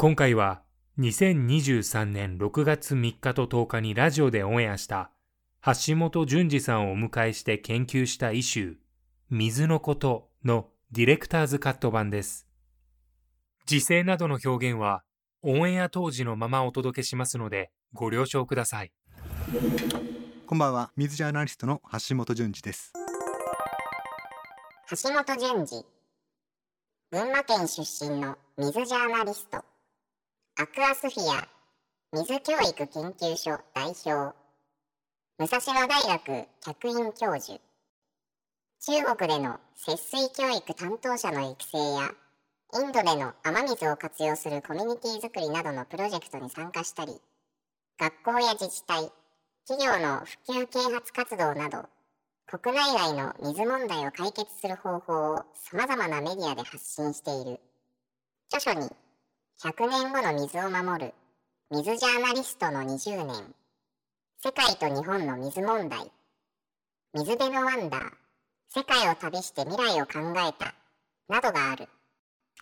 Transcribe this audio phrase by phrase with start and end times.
[0.00, 0.62] 今回は
[0.98, 5.10] 2023年6月3日と10日にラジオでオンエアした
[5.62, 8.74] 橋本淳二さんをお迎えして研究したイシュー
[9.28, 12.48] 水のことのディレクターズカット版です。
[13.66, 15.02] 時勢などの表現は
[15.42, 18.92] オンエア当時のままお届けしますのでご了承ください。
[20.46, 22.94] こんばんは、水ジャーナリストの橋本淳二です。
[24.88, 25.84] 橋本淳二
[27.10, 29.62] 群馬県出身の水ジャーナリスト
[30.60, 31.48] アクアスフィア
[32.12, 34.36] 水教育研究所代表
[35.38, 37.58] 武蔵野大学客員教授
[38.80, 42.10] 中国での節水教育担当者の育成や
[42.74, 47.14] インドでの雨水を活用するコミュニティづくりなどのプロジェクトに参加したり
[47.98, 49.10] 学校や自治体
[49.66, 51.86] 企業の普及啓発活動など
[52.46, 57.60] 国内外の水問題を解決する方法を様々なメディアで発信している。
[58.52, 58.90] 著書に、
[59.62, 61.12] 100年後の水を守る、
[61.70, 63.54] 水ジャーナリストの20年、
[64.42, 66.10] 世界と日本の水問題、
[67.12, 68.10] 水辺のワンダー、
[68.70, 70.74] 世界を旅して未来を考えた、
[71.28, 71.82] などがある。
[71.82, 71.88] よ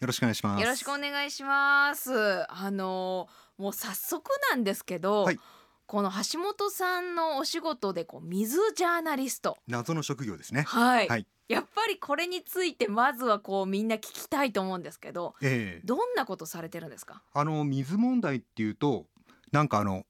[0.09, 0.61] ろしくお願いします。
[0.61, 2.45] よろしくお願いします。
[2.51, 3.29] あの
[3.59, 5.39] もう早速なんですけど、はい。
[5.87, 10.63] この橋本さんのお仕事でこう水ジャーナリスト、謎の職業ですね。
[10.63, 17.23] はい、はいやっぱりこれについてまずはこうみんな聞きたいと思うんですけど、ええどんなことされてるんですか？
[17.33, 19.07] あの水問題っていうと、
[19.51, 20.05] なんかあの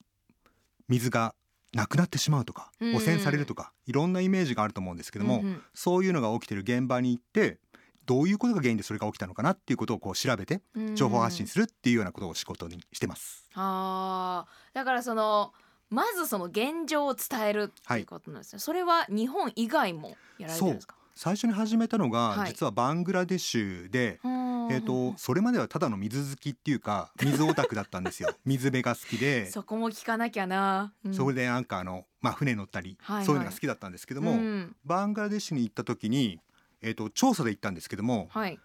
[0.89, 1.35] 水が
[1.73, 7.59] なくなってしまうとか、うん汚染されるとか、いろんなイメージがあると思うんですけども、うんうんそういうのが起きてる現場に行って。
[8.07, 10.63] どういうことが原因でそれが起きたのかなっていうことをこう調べて
[10.95, 13.47] 情報発信するっていうようなことを仕事にしてます。
[13.53, 15.53] あーだからその
[15.91, 18.61] まずその現状を伝えるっていうことなんですね。
[18.61, 20.97] それは日本以外もやられてるんですか？
[21.21, 30.95] 最初に始めたのが、はい実はバングラデシュで、うんえー、とそれまではただの水好きっていうか水オタクだったんですよ 水辺が好きでそこも聞かなきゃな。
[31.05, 36.41] うんそれでなんかあの、まあ、船乗ったり、はいはいそういうのが好きだったんですけども、うんバングラデシュに行った時に、
[36.83, 38.57] えー、と調査で行ったんですけどもはい。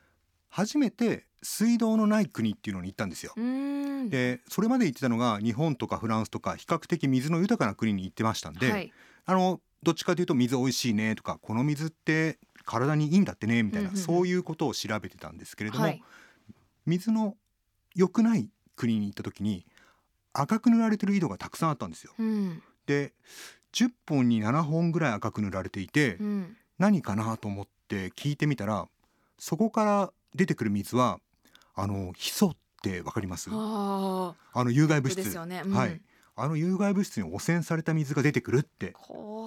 [0.49, 3.33] 初めて水道のない国っていうのに行ったんですよ。
[4.09, 8.93] でそれまで行ってたのが日本とかフランスとか比較的水の豊かな国に行ってましたんで、はい。
[9.25, 16.03] あのどっちかというと水美味しいねとかこの水って体にいいんだってねみたいな、うんうんうんそういうことを調べてたんですけれども、はい。
[16.85, 17.35] 水の
[17.95, 19.65] 良くない国に行った時に
[20.33, 22.13] 赤く塗られてる井戸がたくさんあったんですよ。
[22.17, 22.63] うん。
[22.85, 23.13] で
[23.73, 26.57] 10本に7本ぐらい赤く塗られていて、うん。
[26.79, 28.87] 何かなと思って聞いてみたら
[29.37, 31.19] そこから出てくる水は
[31.75, 33.49] あのヒ素ってわかります？
[33.51, 35.01] ああの有害あ。
[35.01, 35.61] 物質ですよね。
[35.65, 36.01] うんはい。
[36.35, 38.95] あの有害物質に汚染された水が出てくるって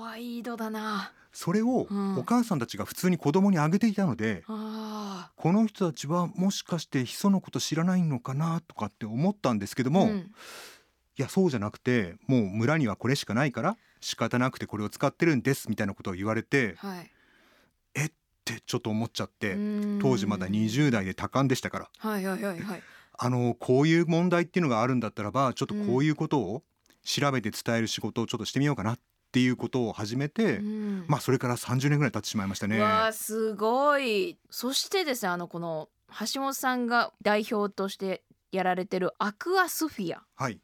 [0.07, 1.13] 怖い井戸だな。
[1.33, 9.93] それをうんお母さんたちが普通に子供にあげていたので、あこの人たちはもしかしてヒ素のこと知らないのかなとかって思ったんですけどあ。
[9.93, 10.35] も、いうん
[11.17, 17.11] やそうじゃなくてもう村にはこれしかないから仕方なくてこれを使ってるんですみたいなことを言われてはい。
[18.05, 18.11] っ
[18.45, 22.83] てちょっと思っちゃってうん当時まだ20代で多感でしたからはいはいはいはい。
[23.19, 26.63] あのこういう問題っていうのがあるんだったらばちょっとこういうことを
[27.03, 28.99] 調べて伝える仕事をちょっとしてみようかなっ
[29.37, 32.81] ていうことを始めて、うんまあそれから30年ぐらい経ってしまいましたね。
[32.81, 34.39] わあすごい。
[34.49, 35.91] そしてですねあのこの
[36.33, 40.59] 橋本さんが代表としてやられてるアクアスフィアはい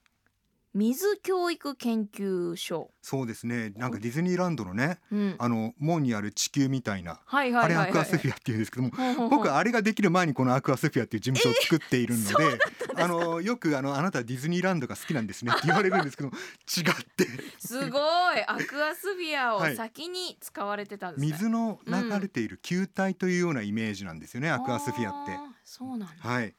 [0.74, 2.90] 水教育研究所。
[3.02, 5.36] そうですねなんかディズニーランドのねうん。
[5.38, 7.82] あの門にある地球みたいなはいはいはいはい。
[7.82, 12.58] あれアクアスフィアっていうんですけども僕あれができる前にこのアクアスフィアっていう事務所を作っているので、
[13.02, 17.26] あのよくあのあなたはディズニーランドが好きなんですねって言われるんですけど 違って
[17.58, 18.02] すごい
[18.46, 21.32] アクアスフィアをはい先に使われてたんですね。
[21.32, 25.38] 水の流れている球体というようなイメージなんですよね、アクアスフィアって。
[25.64, 26.06] そうなんだ。
[26.18, 26.54] はい、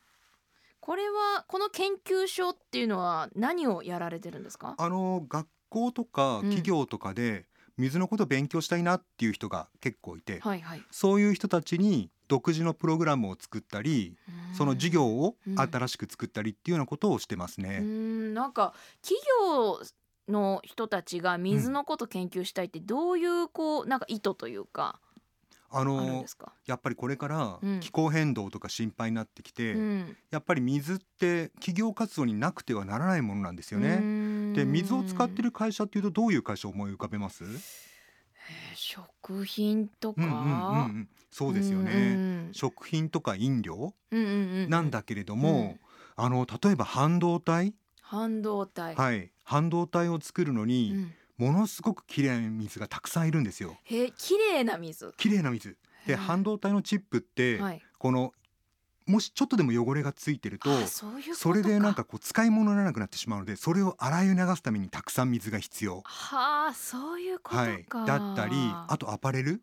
[0.86, 4.76] これはこの研究所っていうのは何をやられてるんですか？
[4.78, 7.46] あの学校とかうん企業とかで
[7.78, 10.84] 水のことを勉強したいなっていう人が結構いて、はいはい。
[10.92, 14.18] そういう人たちに独自のプログラムを作ったり
[14.58, 17.80] その授業をうん新しく作ったりっていうようなことをしてますうね。
[17.80, 18.34] ん。
[18.34, 19.80] なんか企業
[20.28, 25.00] の人たちが水のこと研究したいってどういうこうなんか意図というか
[25.74, 26.25] あの。
[26.66, 27.80] やっぱりこれからうん。
[27.80, 30.18] 気候変動とか心配になってきて、うん。
[30.31, 34.00] やっぱり水って企業活動になくてはならないものなんですよね。
[34.00, 37.44] ねで水を使ってる会社っていうとどういう会社を思い浮かべます？
[38.75, 41.92] 食品とか、うんうんうんうん、そうですよね。
[41.92, 41.96] う
[42.50, 43.94] ん食品とか飲料？
[44.12, 45.78] なんだけれども、
[46.16, 53.78] あの例えば半導体、半導体、はい、半導体を作るのうに、ん、ものすごく綺麗な水がたくさんいるんですよ。
[53.84, 55.78] へ綺麗な水綺麗な水。
[56.06, 58.34] で半導体のチップって、はいこの
[59.06, 66.02] もしちょっとでも汚れがついてるとあそういうことかそれでなんかこう使い物にならなくなってしまうのでそれを洗い流すためにたくさん水が必要。
[66.06, 68.56] はあそういうことか、はい、だったり
[68.88, 69.62] あとアパレル？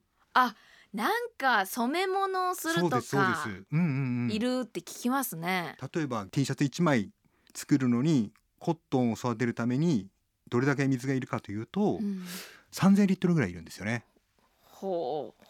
[0.92, 3.48] なんか染め物をするとそうですそうでかす。
[3.48, 4.32] うんうんうん。
[4.32, 5.76] いるって聞きますね。
[5.94, 7.10] 例えば T シャツ1枚
[7.54, 10.08] 作るのにコットンを育てるために
[10.50, 12.22] どれだけ水がいるかというと、うん。
[12.72, 14.04] 3000リットルぐらいいるんですよね。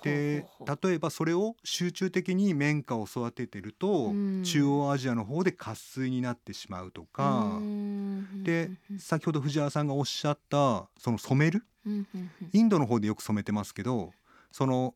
[0.03, 0.45] で
[0.83, 4.43] 例えばそれを集中的に綿花を育ててると、うん。
[4.43, 8.43] 中央アジアの方で渇水になってしまうとか、うん。
[8.43, 8.99] でうん。
[8.99, 11.65] 先ほど藤原さんがおっしゃったその染める？
[11.87, 12.07] うん。
[12.53, 14.13] インドの方でよく染めてますけど
[14.51, 14.95] その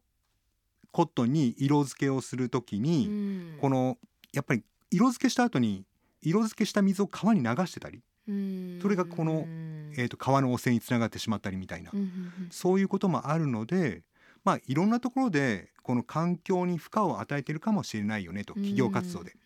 [0.90, 3.10] コットンに色付けをするときに、う
[3.56, 3.58] ん。
[3.60, 3.98] この
[4.32, 5.84] やっぱり色付けした後に
[6.22, 9.74] 色付けした水を川に流してたり、うんそれがこのうん。
[9.96, 11.92] えー、と川の汚染につながってしまったりみたいな、
[12.50, 14.02] そういうこともあるので
[14.42, 19.36] まあいろんなところでこの環境に負荷を与えているかもしれないよねと企業活動で。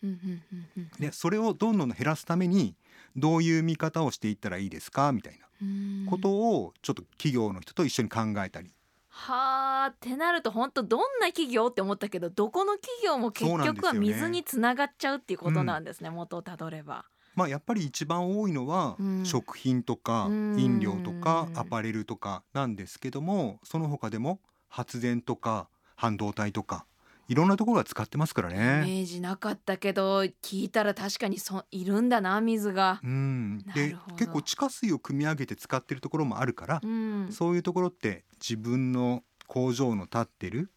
[0.99, 2.75] でそれをどんどん減らすために
[3.15, 5.11] どういう見方をしていったらいいですか？
[5.11, 5.45] みたいな。
[5.61, 6.07] うん。
[6.09, 8.73] ことをちょっと企業の人と一緒に考えたり。
[9.09, 17.05] はあってなると本当どんな企業って思ったけどどこの企業も結局は水につながっちゃうっていうことなんですね、元をたどれば。
[17.35, 19.25] まあやっぱり一番多いのはうん。
[19.25, 20.59] 食品とかうん。
[20.59, 26.85] 飲料とかアパレルとかなんですけどもその他でも発電とか半導体とか
[27.27, 28.59] いろんなところが使ってますからイね。
[28.81, 32.99] メージなかったけど聞いたら確かにそいるんだな水が。
[33.03, 33.07] う。
[33.07, 40.71] ん、で結構地下水を汲み上げて使ってるところもあるから、うん、そういうところって自分の工場の立ってる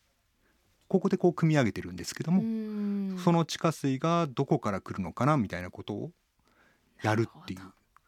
[0.88, 3.18] ここでこう汲み上げてるんですけども、うん。
[3.24, 6.10] その地下水がどこから来るのかなみたいなことを
[7.02, 7.60] やるっていう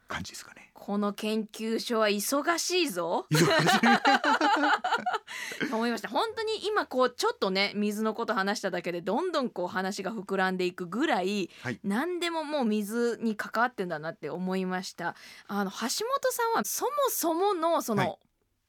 [0.09, 0.71] 感じですかね。
[0.73, 3.27] この研究所は忙しいぞ。
[5.71, 6.09] と思いました。
[6.09, 11.81] 本当に今こうちょっとね水のこと話しただけでどんどんこう話が膨らんでいくぐらい、はい。
[11.83, 15.15] 何でももう水に関わってんだなって思いました。
[15.49, 15.89] あの橋本
[16.33, 18.07] さんはそもそものそはい。
[18.07, 18.19] の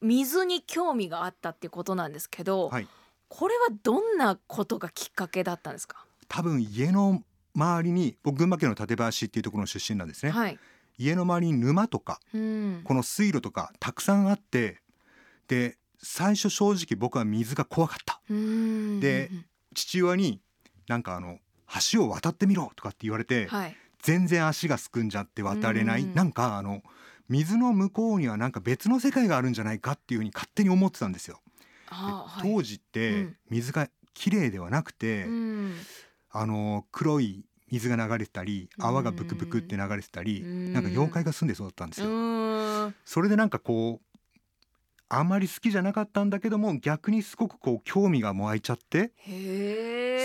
[0.01, 2.88] 水に興味があったっていうことなんですけど、はい。
[3.27, 6.06] これはどんなことがきっかけだったんですか？
[6.30, 7.24] 多分家の
[7.55, 10.59] 周りに僕群馬県の館林っていうところの出身なんですね、はい、
[10.97, 14.79] 家の周りに沼とかうん、この水路とかたくさんあって
[15.47, 18.21] で最初正直僕は水が怖かった。
[18.29, 18.99] うん。
[18.99, 19.31] で
[19.73, 20.39] 父親に
[20.87, 21.39] なんかあの
[21.91, 23.75] 橋を渡ってみろとかって言われて、はい。
[24.01, 26.83] 全然足がすくんじゃって渡れない、うんなんかあの
[27.27, 31.39] 水の向こうにはなんか別の世界があるんじゃないかっていうふうに勝手に思ってたんですよ。
[32.43, 33.38] 当時ってうん。
[33.50, 35.75] 水が綺麗ではなくて、うん
[36.38, 42.94] あの黒い水が流れてたり泡がブクブクって流れてたり、なんか妖怪が住んでそうだったんですうよ。
[43.06, 44.20] それでなんかこう
[45.08, 49.13] あんまり好きじゃなかったんだけども逆にすごくこう興味が湧いちゃって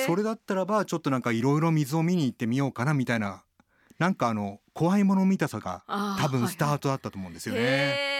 [0.06, 3.44] それだったらばちょっとなんかいろいろ水を見に行ってみようかなみたいな
[3.98, 5.84] なんかあの怖いもの見たさが
[6.18, 8.19] 多分スタートだったと思うんですよね。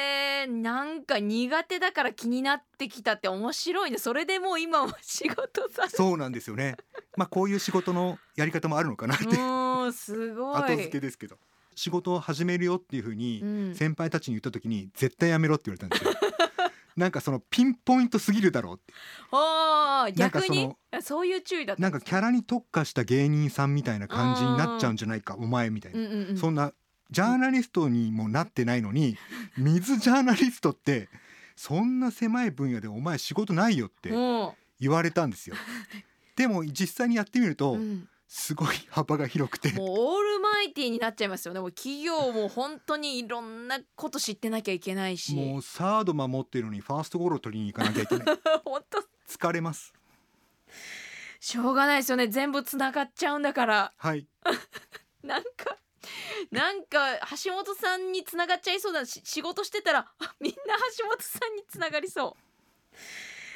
[0.50, 3.99] なんか苦手だから気になってきたって面白いね。
[3.99, 6.76] それでもう今は仕事されそうなんですよね。
[7.16, 9.92] まあこういう仕事のやり方もあるのかなってう。
[9.92, 10.62] すごい。
[10.62, 11.38] 後付けですけど。
[11.76, 13.75] 仕事を始めるよっていうふうにうん。
[13.75, 16.11] 先輩たちに言った時に絶対やめろって言われたんですよ。
[16.97, 18.92] なんかそのピンポイントすぎるだろうって
[19.30, 20.75] あーなんか逆に？
[21.00, 26.37] そういう注意だったなんかキャラに特化した芸人さんみたいな感じになっちゃうんじゃないかお前みたいな、うんうんうん。
[26.37, 26.73] そんな
[27.11, 29.17] ジャーナリストにもなってないのに
[29.57, 31.09] 水ジャーナリストって
[31.57, 35.57] そんな狭い分野でお前仕事ないよっても言われたんですよ。
[36.37, 38.09] でも実際にやってみるう、とうん。
[38.33, 39.73] すごい幅が広くて。
[39.73, 41.59] もうオールマイティーになっちゃいますよね。
[41.59, 45.35] もう企業も本当にいろんなこと知ってなきゃいけないし。
[45.35, 48.38] もうサード守ってるのにファーストゴロ取りに行かなきゃいけない。
[48.64, 49.05] 本当。
[49.29, 49.93] 疲れます。
[51.40, 52.29] しょうがないですよね。
[52.29, 53.93] 全部つながっちゃうんだから。
[53.97, 54.29] はい。
[55.25, 55.50] なんか
[56.51, 62.97] なんか橋本さんにつながっちゃいそうだし仕事してたらあみんな橋本さんにつながりそう。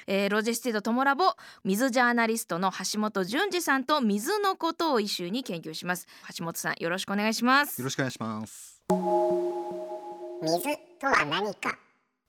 [0.07, 6.07] えー、ロジスティードトモラボ水ジャーナリストの橋本淳二さんと水のことを一緒に研究します。
[6.37, 7.81] 橋本さんよろしくお願いします。
[7.81, 8.83] よろしくお願いします。
[10.43, 11.79] 水とは何か？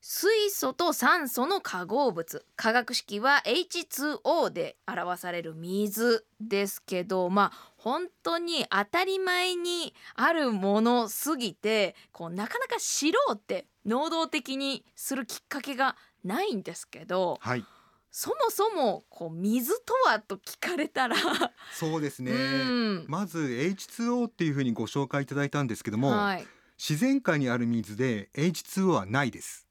[0.07, 2.45] 水素と酸素の化合物。
[2.55, 17.65] 化学式は H2O で表される水ですけどまあ本当に当たり前にあるものすぎてこうなかなか知ろうって能動的にするきっかけがないんですけどはい。
[18.11, 21.15] そもそもこう水とはと聞かれたら、
[21.73, 22.31] そうですね。
[22.31, 23.05] うん。
[23.07, 26.47] まず H2O っていうふうにご紹介いただいたんですけども、はい、
[26.77, 29.65] 自然界にある水で H2O はないです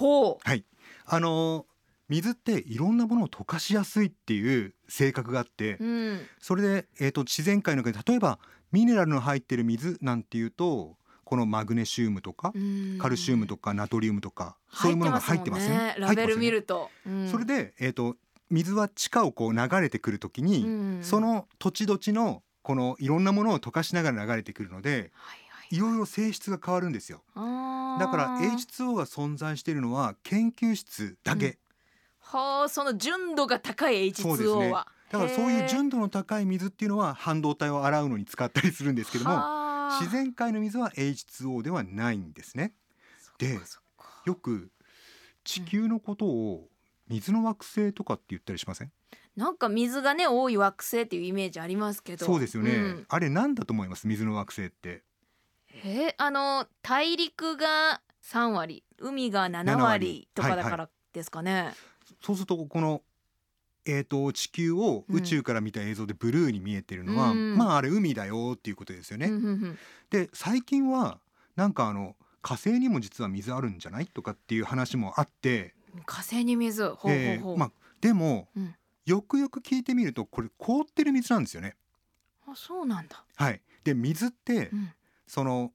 [0.00, 0.48] ほう。
[0.48, 0.64] はい。
[1.06, 1.66] あの
[2.08, 6.20] 水っていろんなものを溶かしやすいっていう性格があって、うん。
[6.40, 8.38] それで、えー、と自然界の中で例えば
[8.72, 12.98] ミネラルの入ってる水なんていうとこのマグネシウムとか、うん。
[12.98, 15.76] カルシウムとかナトリウムとか、そういうものが入ってますよ。
[15.76, 15.94] ね。
[15.98, 18.16] ラベル見ると、ますよねそれで、えー、と
[18.50, 20.98] 水は地下をこう流れてくるときに、うん。
[21.02, 27.22] その土地土地のこのいろんなものを溶かしながら流れてくるのではいはいいろいろ性質が変わるんですよ。
[27.34, 31.58] だから H2O が存在しているのは研究室だけ、
[32.18, 34.72] はあその純度が高いそうです H2O ね。
[34.72, 40.00] は、だからそういうへ純度の高い水っていうのは半導体を洗うのに使ったりするんですけどもはあ。
[40.00, 42.74] 自然界の水は H2O ではないんですね。
[43.38, 43.58] で
[44.26, 44.70] よく
[45.42, 46.68] 地球のことを
[47.08, 48.92] 水の惑星とかって言ったりしません？
[49.36, 52.26] なんか水がね多い惑星っていうイメージありますけど。
[52.26, 53.06] そうですよね、ん。
[53.08, 54.06] あれなんだと思います？
[54.06, 55.02] 水の惑星って
[55.84, 60.28] えーあの大陸が3割海が7 7割割。
[60.34, 61.74] とかだはいはからですかね、
[62.22, 63.02] そうするとこの
[63.86, 67.56] えー、と地球を宇宙から見た映像でブルーに見えてるのは、うん。
[67.56, 69.26] まああれ海だよっていうことですよね。
[69.26, 69.78] うんうんうん。
[70.10, 71.18] で最近は
[71.56, 75.74] なんかあの火星にも実は水あるんじゃないとかっていう話もあって、
[76.04, 78.74] 火星に水ほうほうほう、えーまあ、でも、うん。
[79.06, 81.74] よくよく聞いてみるとこれ凍ってる水なんですよね。
[82.46, 84.92] あそうなんだ、はい、で水って、うん、
[85.30, 85.70] その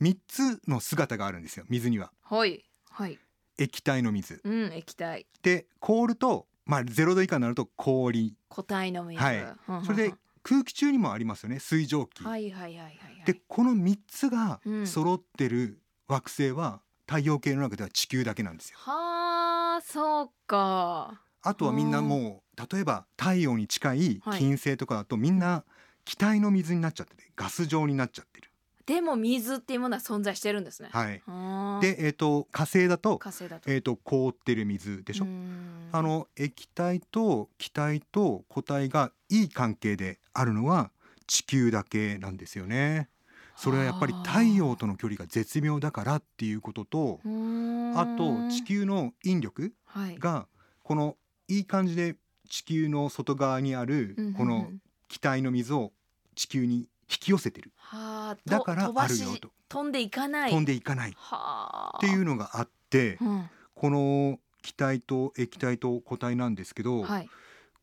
[0.00, 2.10] 3つの姿があるんですよ水には。
[2.22, 3.18] はいはい。
[3.58, 4.40] 液体の水。
[4.42, 5.26] うん液体。
[5.42, 8.34] で凍ると、まあ、0度以下になると氷。
[8.48, 9.36] 固体の水、はい。
[9.36, 9.84] うんうんうん。
[9.84, 12.24] それで空気中にもありますよね水蒸気。
[12.24, 13.24] はいはいはいはいはい。
[13.26, 14.86] でこの3つがうん。
[14.86, 18.78] 揃ってる惑星は太陽系の中では地球だけなんですよ。
[18.78, 21.20] はあそうか。
[21.42, 24.22] あとはみんなもう例えば太陽に近い。
[24.32, 25.64] 金星とかだとみんな
[26.06, 28.49] 気体の水になっちゃっててガス状になっちゃってる。
[28.90, 31.22] でも水っていうものは存在してるんですね、はい、
[31.80, 33.70] で、えー、と火星だと,、火星だと。
[33.70, 35.26] えー、と凍ってる水でしょ？
[35.92, 40.90] あの液体と気体と固体がいい関係であるのは
[41.28, 43.08] 地球だけなんですよね。
[43.54, 50.18] それはやっぱり太陽との距離が絶妙だからっていうこととあと地球の引力はい。
[50.18, 50.48] が
[50.82, 51.16] この
[51.46, 52.16] いい感じで
[52.48, 54.72] 地球の外側にあるこの
[55.06, 55.92] 気体の水を
[56.34, 57.72] 地球に引き寄せてる。
[57.76, 59.50] はあとだからあるよと。
[59.68, 60.50] 飛んでいかない。
[60.50, 61.10] 飛んでいかない。
[61.10, 61.98] っはあ。
[62.00, 63.50] ていうのがあってうん。
[63.74, 67.28] この気体と液体と固体なんですけどはい。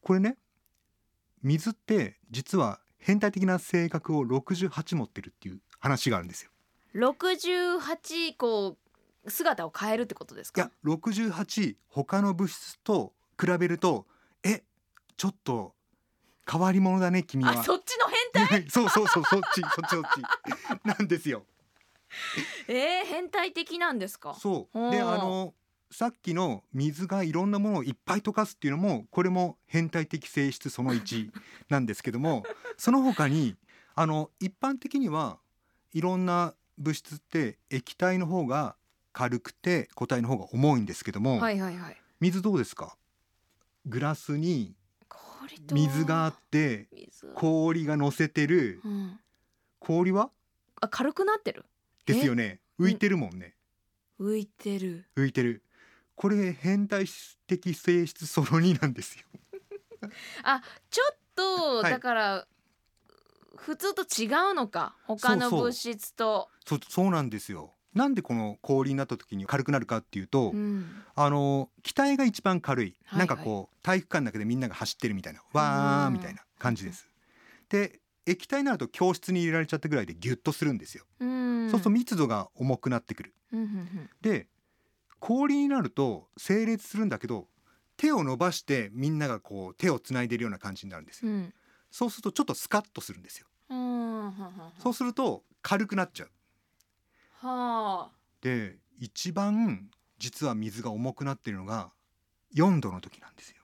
[0.02, 0.38] これね
[1.44, 6.52] 水って実は変態的な性格を68持ってるっていう話があるんですよ。
[6.96, 8.78] 68こ
[9.26, 10.62] う姿を変えるってことですか？
[10.62, 14.08] いや68他の物質と比べると
[14.44, 14.64] え
[15.18, 15.74] ちょっと
[16.50, 17.52] 変わり者だね君は。
[17.60, 18.60] あそっちの変態？
[18.60, 20.22] は いそうそうそうそっちそっちそっち。
[20.88, 21.46] なんですよ。
[22.68, 24.34] えー、変態的なんですか？
[24.36, 24.92] そう。
[24.92, 25.54] であの
[25.92, 31.32] さっきの水がいろんなものをいっぱい溶かすっていうのもこれも変態的性質その1
[31.70, 32.44] なんですけども
[32.78, 33.56] その他に
[33.96, 35.40] あの一般的には
[35.94, 38.76] いろんな物質って液体の方が
[39.14, 41.98] 軽くて固体の方が重いんですけども、はいはいはい。
[42.20, 42.98] 水どうですか？
[43.86, 44.76] グラスに
[45.72, 47.28] 水があって水。
[47.36, 48.82] 氷が乗せてる。
[48.84, 49.20] うん、
[49.80, 50.32] 氷は？
[50.80, 51.66] あ軽くなってる？
[52.06, 52.60] ですよね。
[52.80, 53.56] 浮いてるもんね。
[54.20, 55.06] 浮いてる。
[55.16, 55.64] 浮いてる。
[56.16, 57.06] これ変態
[57.48, 59.26] 的性質その2なんですよ。
[60.90, 61.92] ちょっと、はい。
[61.92, 62.48] だから
[63.56, 64.96] 普通と違うのか。
[65.06, 65.62] 他のそうそう。
[65.66, 66.50] 物質と。
[66.66, 70.86] そそうなんですよなんでこの氷になった時に軽くなるかっていうと、うん
[71.16, 77.08] あの気体が一番軽い、はいなんかこう体育館の中でみんなが走ってるみたいなわーみたいな感じです。
[77.70, 81.06] で液体になると教室に入れられちゃったぐらいでギュッとするんですよ。
[81.20, 83.34] うんそうすると密度が重くなってくる。
[84.22, 84.48] で
[85.20, 87.48] 氷になると整列するんだけど
[87.96, 91.32] 手を伸ばしてみんながこう手をつないでるような感じになるんですよ。
[91.32, 91.54] うん
[91.90, 93.48] そうするとちょっとスカッとするんですよ。
[94.80, 96.32] そうすると軽くなっちゃう
[97.40, 98.12] はあ。
[98.42, 101.92] で一番実は水が重くなっているのが
[102.56, 103.56] 4度の時なんですよ。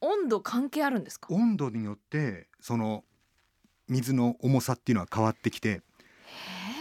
[0.00, 1.28] 温度関係あるんですか？
[1.30, 3.04] 温度によってその
[3.88, 5.82] 水の重さっていうのは変わってきて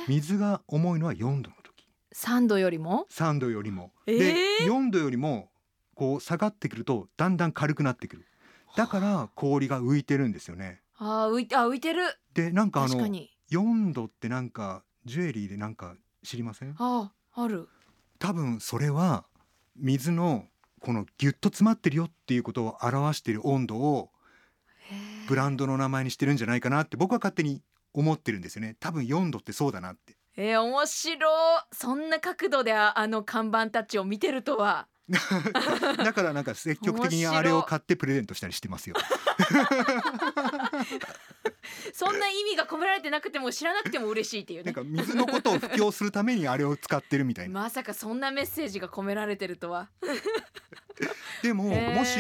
[0.08, 1.88] 水が重いのは4度の時。
[2.14, 4.18] 3度よりも？3度よりも、えー。
[4.18, 4.36] で
[4.66, 5.50] 4度よりも
[5.96, 8.26] こう下がってくるとだんだん軽くなってくる。
[8.76, 10.82] だから氷が浮いてるんですよね。
[10.98, 12.02] あー浮いてあ浮いてる。
[12.34, 16.76] でなんかあの確かに4度ってなんかジュエリーでなんか知りません？
[16.78, 17.68] あーある。
[18.20, 19.26] 多分それは
[19.76, 20.46] 水の
[20.80, 24.12] このギュッと詰まってるよっていうことを表している温度を
[25.28, 27.62] ブランドの名前にしてるんじゃないかなって僕は勝手に
[27.94, 28.76] 思ってるんですよね。
[28.80, 30.16] 多分4度ってそうだなって。
[30.36, 31.62] えー、面白い。
[31.72, 34.88] そんな角度でああの看板たちを見てるとは。
[36.04, 38.96] だからなんか積極的にあれを買ってプレゼントしたりしてますよ
[41.94, 44.72] そんな意味が込められてなくても知らなくても嬉しいっていうね。
[44.72, 47.62] なんか水のことを布教するためにあれを使ってるみたいな。
[47.62, 49.90] まさかそんなメッセージが込められてるとは。
[51.44, 51.96] でもへー。
[51.96, 52.20] もし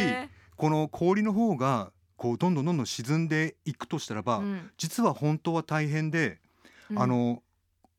[0.56, 4.72] この氷の方がこうどんどんどんどん沈んでいくとしたらば、うん。
[4.78, 6.40] 実は本当は大変で、
[6.90, 7.02] うん。
[7.02, 7.44] あの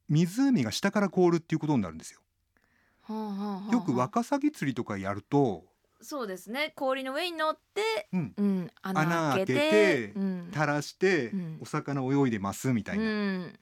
[0.09, 2.21] 湖が下から凍るっていうことになるんですよ。
[3.03, 3.73] はあはあはあ。
[3.73, 5.65] よくワカサギ釣りとかやると
[6.01, 6.73] そうですね。
[6.77, 8.35] 氷の上に乗って、うん。
[8.37, 10.13] うん、穴穴開けて
[10.53, 11.59] 垂らしてうん。
[11.61, 13.59] お魚泳いでますみたいな、うん、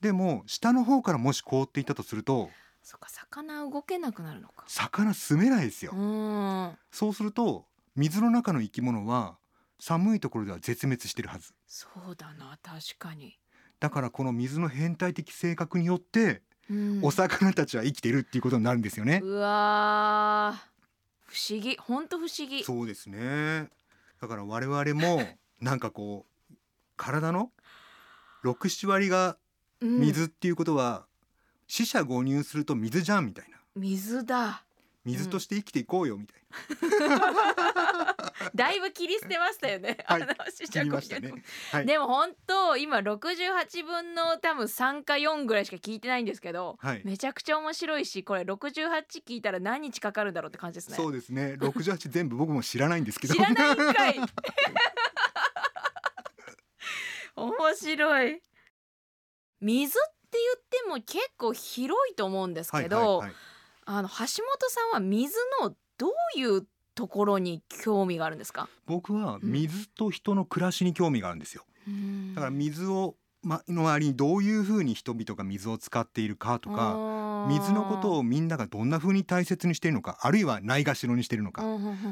[0.00, 2.50] でも下の方からもし凍っていたとすると
[2.82, 4.64] そっか魚動けなくなるのか。
[4.66, 6.78] 魚住めないですよ、うん。
[6.90, 7.66] そうすると
[7.96, 9.38] 水の中の生き物は
[9.80, 11.52] 寒いところでは絶滅してるはず。
[11.66, 13.38] そうだな確かに、
[13.80, 17.00] だからこの水の変態的性格によってうん。
[17.02, 20.67] お魚たちは生きてるっていうことになるんですよね、うわー
[21.28, 21.76] 不思議。
[21.76, 22.64] ほんと不思議。
[22.64, 23.68] そうですね。
[24.20, 25.22] だから我々も
[25.60, 26.54] なんかこう
[26.96, 27.52] 体の
[28.44, 29.36] 67割が
[29.80, 30.00] うん。
[30.00, 31.06] 水っていうことは、
[31.68, 33.58] 死者誤入すると水じゃんみたいな。
[33.76, 34.64] 水だ
[35.08, 36.38] 水として生きていこうよみたい
[38.54, 41.32] だいぶ切り捨てましたよね、 はいあの切りましたね。
[41.70, 41.86] はい。
[41.86, 47.02] でも本当今68分の多分3か4ぐらいしか聞いてないんですけど、はい。
[47.04, 50.96] めちゃくちゃ面白いしこれ68聞いたら何日かかるんだろうって感じですね。
[50.96, 51.54] そうですね。
[51.58, 54.18] 68全部僕も知らないんですけど知らないんかい。
[57.36, 58.42] 面白い。
[59.60, 63.36] 水って言っても結構広いと思うんですけど、はいはいはい
[63.90, 64.28] あの橋本
[64.68, 68.68] さんは水のどういうところに興味があるんですか？
[68.84, 71.64] 僕は水と人の暮らしに興味があるんですよ。
[72.34, 81.62] だから水をまの周りにどういうふうに人々が水を使っているかとか水のことをみんながどんな風に大切にしているのかあるいはないがしろにしているのか、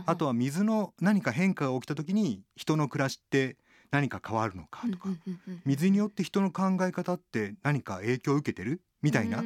[0.06, 3.58] あとはは水の何か変化が起きた時に人の暮らしって
[3.90, 5.10] 何か変わるのかとか、
[5.66, 9.42] 水によって人の考え方って何か影響を受けてるみたいな、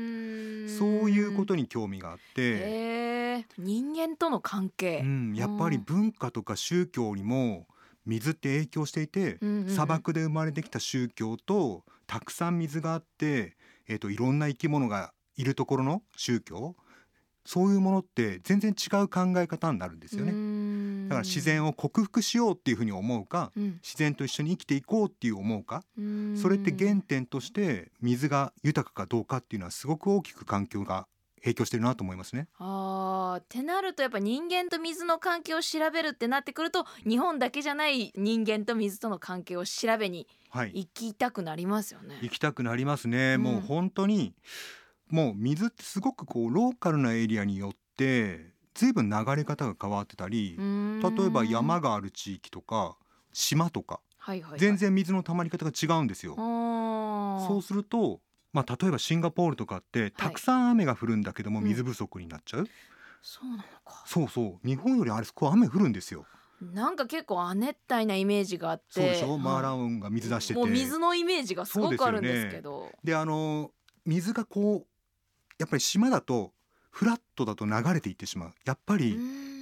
[0.68, 7.66] そういうことに興味があって、人間との関係、うん、やっぱり文化とか宗教にも
[8.06, 13.56] 水って影響していて、砂漠で生まれてきた宗教とたくさん水があって、
[13.88, 16.76] えー、といろんな生き物がいるところの宗教。
[17.46, 20.32] そういうものって全然違う考え方になるんですよね。
[21.10, 25.84] ねだから自然を克服しようっていうふうに思うか自然と一緒に生きていこうっていう思うか
[26.40, 31.06] それって原点として水が豊かかどうかっていうのはすごく大きく環境が
[31.42, 32.48] 影響してるなと思いますね。
[32.58, 42.18] あーってなるとやっぱ人間と水の関係を調べるってなってくると日本だけじゃない人間と水との関係を調べにはい、行きたくなりますよね。
[42.22, 43.42] 行きたくなりますね、うん。
[43.42, 44.34] もう本当に
[45.08, 48.49] もう水ってすごくこうローカルなエリアによって
[48.80, 52.96] 随分流れ方が変わってたり例えば山が、がある地域とか
[53.30, 56.36] 島とかはいはいはい、全然水の溜まり方が違うんですよ。
[56.36, 58.20] そうすると
[58.52, 61.64] まあ例えばシンガポールとかってたくさん雨が降るんだけどもうん。
[61.64, 62.68] 水不足になっちゃう、
[63.22, 64.04] そうなのか。
[64.06, 64.66] そうそう。
[64.66, 66.24] 日本よりあれそこ雨降るんですよ。
[66.60, 68.84] なんか結構亜熱帯なイメージがあって。
[68.90, 70.60] そうでしょ、はいマーラウンが水出してて。
[70.60, 72.98] もう水のイメージがすごくあるんですけど。
[73.02, 73.70] であの
[74.04, 74.86] 水がこう
[75.58, 76.52] やっぱり島だと
[76.90, 78.52] フラットだと流れていってしまう。
[78.64, 79.16] やっぱり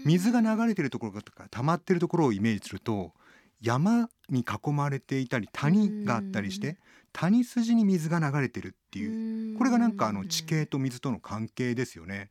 [0.05, 3.13] 水が流れてるところとか溜まってるところをイメージすると
[3.61, 6.79] 山に囲まれていたり谷があったりして
[7.13, 9.59] 谷筋に水が流れてるっていう。
[9.59, 12.31] これがなんかあの地形と水との関係ですよね。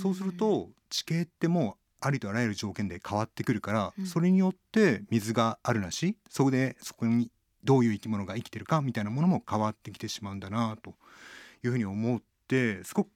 [0.00, 4.06] そうすると地形ってもうありとあらゆる条件で変わってくるから、うん。
[4.06, 7.30] それによって水があるなしそこでそこに
[7.64, 10.94] どういう生き物が生きてるかみたいなものも変わってきてしまうんだなと
[11.64, 13.10] いうふうに思ってすごく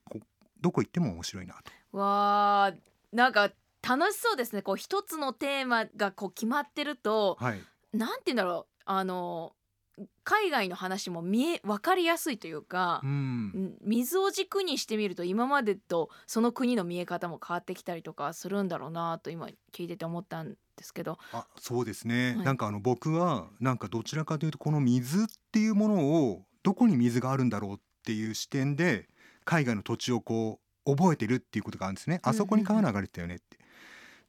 [0.60, 1.98] どこ行っても面白いなと。
[1.98, 3.50] わーなんか
[3.82, 4.62] 楽しそうですね。
[4.62, 7.60] こう一つのテーマがこう決まってるとはい、
[7.92, 8.82] なんて言うんだろう。
[8.84, 9.54] あの
[10.24, 13.10] 海外の話も見え分かりやすいというかう、ん。
[13.48, 21.18] ん水を軸にしてみると今までとその国の見え方も変わってきたりとかするんだろうなと今聞いてて思ったんですけど。
[21.32, 22.44] あそうですね、はい。
[22.46, 29.08] なんかあの僕はなんかどちらかというとこの水っていうものをどこに水があるんだろうっていう視点で
[29.50, 32.20] 海外の土地をこう覚えてるっていうことがあるんですね。
[32.22, 33.58] あそこに川流れてたよねって。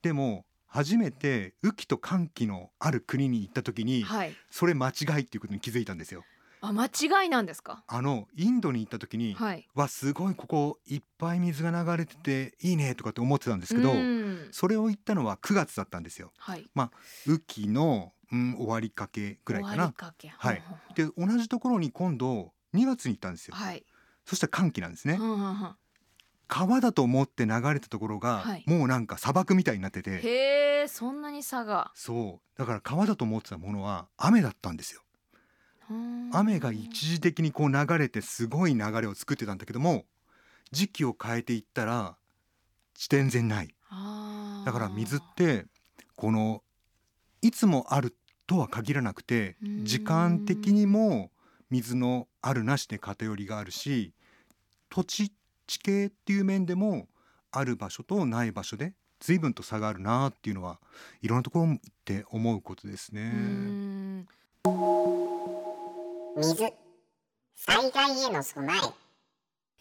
[0.01, 4.35] でも初めて雨季と寒季のある国に行った時にはい。
[4.49, 6.23] それ間違いっていうことに気づいたんですよ。
[6.59, 7.83] あ間違いなんですか？
[7.87, 9.67] あのインドに行った時に、はい。
[9.75, 14.47] わすごいここいっぱい水が流れてていいねとかって思ってたんですけど、うん。
[14.51, 16.31] それを言ったのは9月だったんですよ。
[16.39, 16.67] はい。
[17.27, 19.93] 雨季の、うん、終わりかけぐらいかな。
[20.37, 20.63] はい。
[20.95, 23.53] で同じところに今度2月に行ったんですよ。
[23.55, 23.85] はい
[24.25, 25.17] そしたら寒気なんですね。
[25.19, 25.75] うんうんうん。
[26.47, 28.63] 川だと思って流れたところが、はい。
[28.67, 30.19] もうなんか砂漠みたいになってて。
[30.21, 31.91] へえそんなに差が。
[31.95, 32.59] そう。
[32.59, 35.01] だから川だと思ってたものは雨だったんですよ。
[35.89, 36.29] うん。
[36.33, 40.05] 雨が一時的にこう流れてすごい流れを作ってたんだけども
[40.71, 42.17] 時期を変えていったら
[43.09, 43.73] 全然ない。
[44.65, 45.65] だから水って
[46.15, 46.63] この
[47.41, 49.85] いつもあるとは限らなくてうん。
[49.85, 51.31] 時間的にも
[51.71, 54.13] 水のあるなしで偏りがあるし
[54.89, 55.31] 土地
[55.67, 57.07] 地形っていう面でも
[57.51, 60.79] ある場所とない場所で随分と差があるなっていうのは
[61.21, 63.29] いろんなところに行って思うことですうね。
[63.29, 64.27] ん
[66.37, 66.73] 水
[67.55, 68.75] 災害への備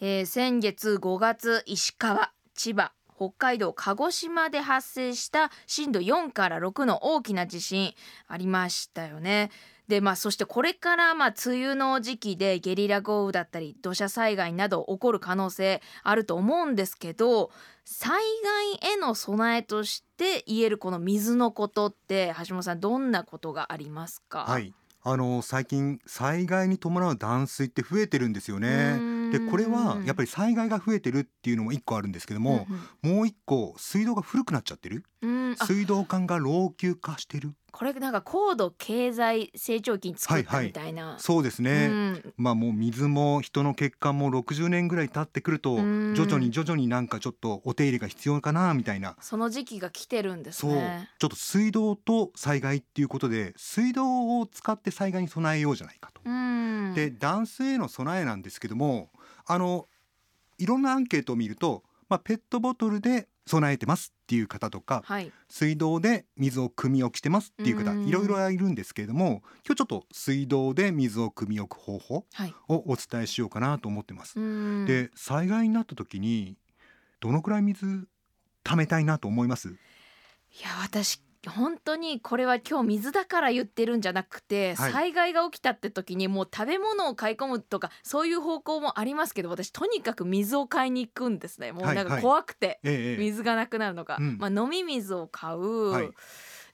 [0.01, 7.95] ええー先月5月石川千葉北海道鹿児島で発生した震度4から6の大きな地震
[8.29, 9.51] ありましたよね。
[9.91, 17.51] でまあそしてこれからまあ梅雨の時期でゲリラ豪雨だったり土砂災害など起こる可能性あると思うんですけど
[17.85, 18.23] 災
[18.81, 24.45] 害への備えとして言えるこの水のことって橋本さんどんなことがありますか？
[24.49, 24.73] はい。
[25.03, 29.01] あの最近災害に伴う断水って増えてるんですよね。
[29.33, 32.67] でこれはやっぱり災害が増えてるっていうのも一個あるんですけども、
[33.01, 35.05] もう一個水道が古くなっちゃってる。
[35.57, 42.35] 水道管が老朽化してるこれなんか高度経済成長期に作ったみたいな、そうですね、うん。
[42.37, 46.15] まあもう水も人の血管も60年ぐらい経ってくるとうん。
[46.15, 49.17] 徐々に徐々になんかちょっとお手入れが必要かなみたいな。
[49.21, 50.73] その時期が来てるんですそう。
[50.73, 51.09] ね。
[51.19, 56.21] ちょっと水道と災害っていうことで水道を使って災害に備えようじゃないかと。
[56.25, 59.11] うん、で断水への備えなんですけども
[59.47, 59.87] あの
[60.59, 68.07] いろんなアンケートを見ると、まあ、ペットボトルで備えてますっていう方とかはい、水道で水を汲み置きしてますっていう方うん。
[68.07, 74.39] いろいろいるんですけれども今日ちょっと水道で水を汲み置く方法はい、をお伝えしようかなと思ってます。
[74.39, 76.57] うん、で災害になった時に
[77.21, 78.09] どのくらい水
[78.65, 79.69] 貯めたいなと思います？
[79.69, 79.73] い
[80.63, 84.93] や私本当にこれは今日水だから言ってるんじゃなくて、はい。
[84.93, 91.73] 災害が起きたって時にもう食べ物を買い込むとかそういう方向もありますけど私とにかく水を買いに行くんですね。
[91.73, 94.39] もうなんか怖くて、水がなくなるのが、うん。
[94.39, 96.11] まあ、飲み水を買う、はい。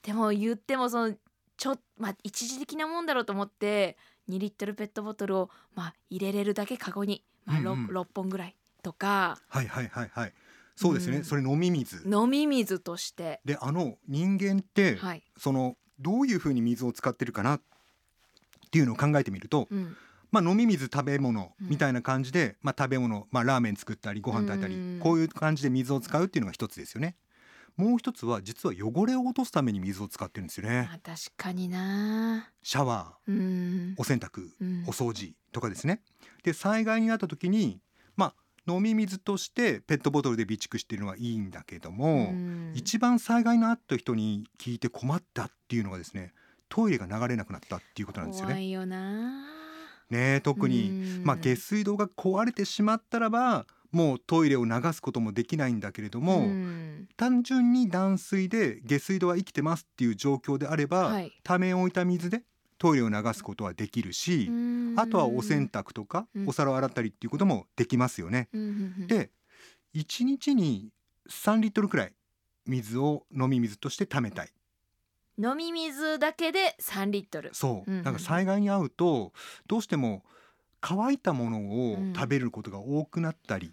[0.03, 1.15] でも言ってもその
[1.57, 3.97] ちょ、まあ、一時的なもんだろうと思って
[4.29, 7.97] 2リットルペットボトルを、まあ、入れれるだけカゴに、まあ 6, うんうん。
[7.99, 10.33] 6本ぐらいとかはいはいはいはい
[10.77, 11.25] そうですね、うん。
[11.25, 12.07] それ飲み水。
[12.07, 15.25] 飲み水として、であの人間って、はい。
[15.37, 17.57] そのどういうふうに水を使ってるかな？
[17.57, 17.61] っ
[18.71, 19.97] ていうのを考えてみると、うん。
[20.31, 21.69] まあ、飲み水食べ物うん。
[21.69, 25.01] みたいな感じで、まあ、食べ物、まあ、ラーメン作ったりご飯炊いたり、うん。
[25.01, 27.17] こういう感じで水を使うっていうのが一つですよね。
[27.77, 30.89] もう一つは実は汚れを落とすために水を使ってるんですよね。
[30.91, 32.51] まあ、確かにな。
[32.63, 33.95] シャワーうん。
[33.97, 34.85] お洗濯うん。
[34.87, 36.03] お掃除とかですね。
[36.43, 37.86] で災害になった時にまあ
[38.69, 42.73] 飲み水としてペットボトルで備蓄しているのはいいんだけども、うん。
[42.75, 46.33] 一番災害のあった人に聞いて困ったっていうのがですね
[46.69, 48.55] トイレが流れなくなったっていうことなんですよね。
[48.55, 49.47] 怖いよな。
[50.11, 51.25] ねえ特に、うん。
[51.25, 57.09] まあ、下水道が壊れてしまったらばもうトイレを流すこともできないんだけれども、ん。
[57.17, 61.33] 単純に断水で下水道は生きてますっていう状況であれば、はい。
[61.43, 62.43] ため置いた水で
[62.79, 64.51] トイレを流すことはできるし、
[64.97, 66.49] あとはお洗濯とか、うん。
[66.49, 68.49] お皿を洗ったりっていうこともできますよね。
[68.53, 68.69] うんうん
[69.01, 69.07] うん。
[69.07, 69.31] で
[69.95, 70.91] 1日に
[71.29, 72.13] 3リットルくらい
[72.67, 74.53] 水を飲み水として貯めたい。
[75.39, 77.51] 飲み水だけで3リットル。
[77.55, 78.05] そう、うんうん。
[78.05, 79.33] なんか災害に遭うと
[79.67, 80.25] どうしても
[80.81, 81.59] 乾いたもの
[81.93, 82.13] をうん。
[82.15, 83.73] 食べることが多くなったり、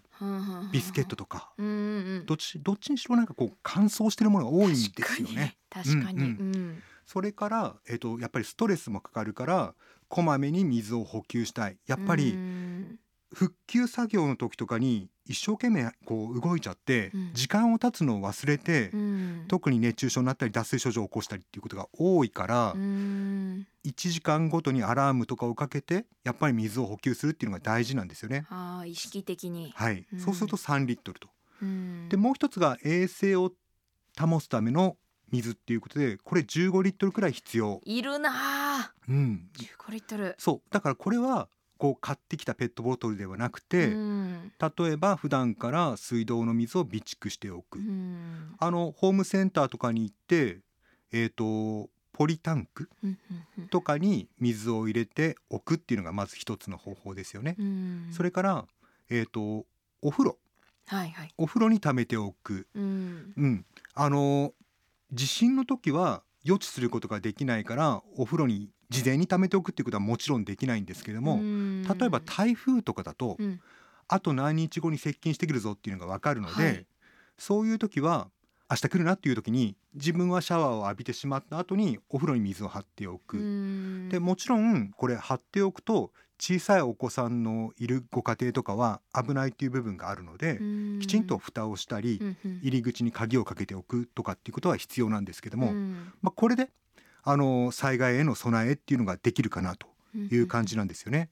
[0.72, 1.52] ビスケットとか。
[1.58, 2.26] うんうんうん。
[2.26, 5.56] どっちどっちにしろなんかこう乾燥してるものが多いんですよね。
[5.70, 6.50] 確かに確かに、ううん。
[6.52, 9.74] んそれから、えっとやっぱりストレスもかかるから
[10.08, 11.78] こまめに水を補給したい。
[11.86, 12.98] やっぱりうん。
[13.32, 17.30] 復旧作業の時とかに一生懸命こう動いちゃって、うん。
[17.34, 19.44] 時間を経つのを忘れて、うん。
[19.48, 23.66] 特に熱中症になったり脱水症状を起こしたりっていうことが多いから、うん。
[23.84, 28.46] 1時間ごとにアラームとかをかけてやっぱり水を補給するっていうのが大事なんですよね。
[28.50, 30.20] あー意識的に、はい、うん。
[30.20, 31.28] そうすると3リットルと。
[31.60, 32.08] うん。
[32.08, 33.50] でもう一つが衛生を
[34.16, 34.96] 保つための
[35.34, 37.80] 水っていうことでこれ15リットルくらい必要。
[37.84, 38.92] いるなあ。
[39.08, 39.48] うん、
[39.88, 40.34] 15リットル。
[40.38, 40.60] そう。
[40.70, 44.52] だからこれはこう買ってきたペットボトルではなくて、うん。
[44.60, 48.54] 例えば普段から水道の水を備蓄しておく、うん。
[48.58, 50.60] あのホームセンターとかに行って
[51.12, 52.88] えっ、とポリタンク
[53.70, 57.56] とかに水を入れておくっていうのがまず一つの方法ですよね。
[57.58, 58.08] うん。
[58.12, 58.64] それから
[59.10, 59.66] えっ、と
[60.00, 60.38] お風呂。
[60.86, 61.30] はいはい。
[61.38, 63.32] お風呂に溜めておく、うん。
[63.36, 64.52] うん、あの
[65.14, 71.82] 地震の時は予知することができないからお風呂に事前に溜めておくっていうことはもちろんできないんですけれども、うん。
[71.84, 73.60] 例えば台風とかだと、うん。
[74.06, 76.86] あと何日後に接近してくるぞっていうのが分かるので、はい。
[77.38, 78.28] そういう時は
[78.70, 83.38] 明日来るなっていう時に自分はシャワーを浴びてしまった後にお風呂に水を張っておく。
[83.38, 84.08] うん。
[84.10, 90.64] でもちろんこれ張っておくと小さいお子さんのいるご家庭とかは危ないっていう部分があるので、う
[90.96, 90.98] ん。
[91.00, 92.58] きちんと蓋をしたり、うんうん。
[92.62, 96.12] 入り口に鍵をかけておくとかっていうことは必要なんですけども、うん。
[96.22, 96.70] まあ、これで
[97.22, 101.30] あの災害への備えっていうのができるかなという感じなんですよね。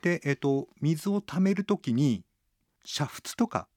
[0.00, 2.24] で、えっと、水を溜める時に
[2.84, 3.68] 煮沸とか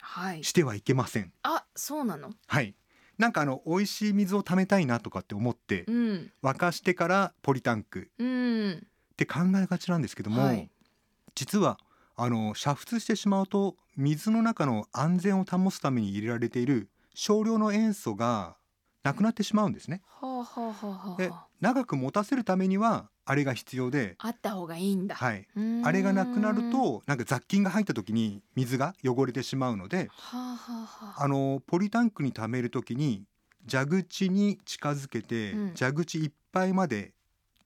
[0.00, 0.42] はい。
[0.42, 1.32] してはいけません。
[1.42, 2.32] あそうなの？
[2.46, 2.74] はい。
[3.18, 6.32] なんかあの美味しい水を溜めたいなとかって思ってうん。
[6.42, 8.86] 沸かしてからポリタンクうん
[9.18, 10.70] って考えがちなんですけども、はい。
[11.34, 11.78] 実は
[12.16, 18.56] あの煮沸してしまうと水の中の安全を保つために入れられている少量の塩素が
[19.02, 20.02] なくなってしまうんですね。
[20.06, 25.16] はあはあはあはであ長く持たせるためにはあれが必要で、あった方がいいんだ。
[25.16, 25.46] はい、
[25.84, 31.24] あれがなくなるとなんか雑菌が入った時に水が汚れてしまうのではあはあはあ。
[31.24, 33.24] あのポリタンクに溜める時に
[33.68, 35.74] 蛇口に近づけて、うん。
[35.74, 37.12] 蛇口いっぱいまで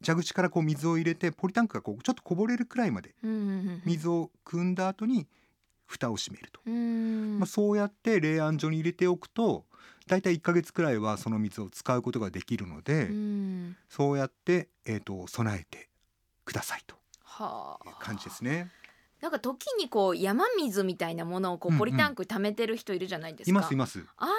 [0.05, 5.27] 蛇口からこう水を入れてポリタンクがこうちょっとこぼれるくらいまでうんうんうん水を汲んだ後に
[5.87, 6.61] 蓋を閉めると、
[7.39, 9.65] まあ、そうやって冷暗所に入れておくと
[10.07, 15.89] だいたい1ヶ月くらいはその水を使うことができるので、うんそうやって、えー、と備えて
[16.45, 18.71] くださいとはあいう感じですね。
[19.21, 23.51] なんか時にこう山水みたいなものをこうんううんポリタンクに溜めてる人いるじゃないですか。
[23.51, 24.05] いますいます。
[24.17, 24.31] ああい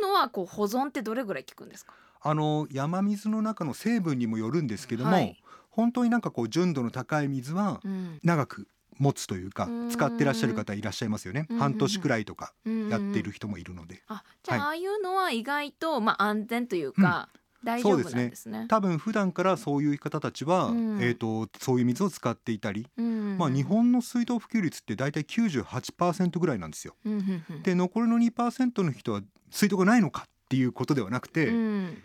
[0.00, 1.92] うのはこう保存ってどれぐらい効くんですか？
[2.22, 5.36] あの山水の中の成分にもよるんですけども、はい。
[5.70, 8.18] 本当になんかこう純度の高い水はうん。
[8.22, 9.90] 長く持つというかうん。
[9.90, 11.46] 使ってらっしゃる方いらっしゃいますよね。
[11.50, 14.02] うん半年くらいとかうんうんやってる人もいるので。
[14.08, 14.66] あじゃあ、はい。
[14.66, 17.28] ああいうのは意外とまあ安全というか、
[17.64, 18.66] 大丈夫なんですね。
[18.68, 21.02] 多分普段からそういう方たちは、うん。
[21.02, 26.94] えー、とそういう水を使っていたり、うんまあ、日本の水道普及率って大体98%ぐらいなんですよ。
[27.04, 27.62] うんうんうん。
[27.62, 32.02] で残りの2%の人は水道がないのかっていうことではなくて、うん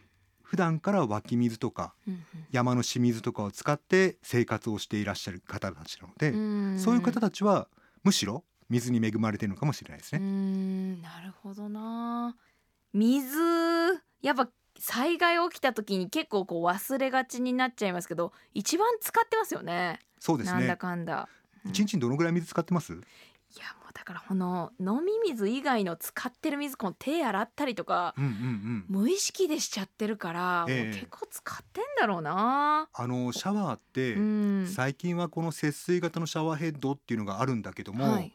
[0.49, 6.79] 普段から湧き水とかうん山の清水とかを使って生活をしていらっしゃる方たちなので、うん。
[6.79, 7.67] そういう方たちは
[8.03, 10.25] むしろ水に恵まれてるのかもしれないですうね。
[10.25, 11.01] ん。
[11.01, 12.37] なるほどな。
[12.93, 13.37] 水
[14.21, 19.99] やっぱ災害起きた時に結構こう忘れがちになっちゃいますけど一番使ってますよね。
[20.19, 20.75] そうですなんだね。
[20.77, 21.27] かんだ。
[21.65, 21.71] うん。
[21.71, 22.93] 一日にどのぐらい水使ってます？
[22.93, 22.97] い
[23.59, 23.65] や
[23.97, 28.85] だからこの飲み水以外の使ってる水この手洗ったりとかうんうんうん。
[28.87, 38.31] 無意識でしちゃってるから、ええもう結構使ってんだろうな、あのシャワーって、うん最近はこの節水型のシャワーヘッドっていうのがあるんだけども、はい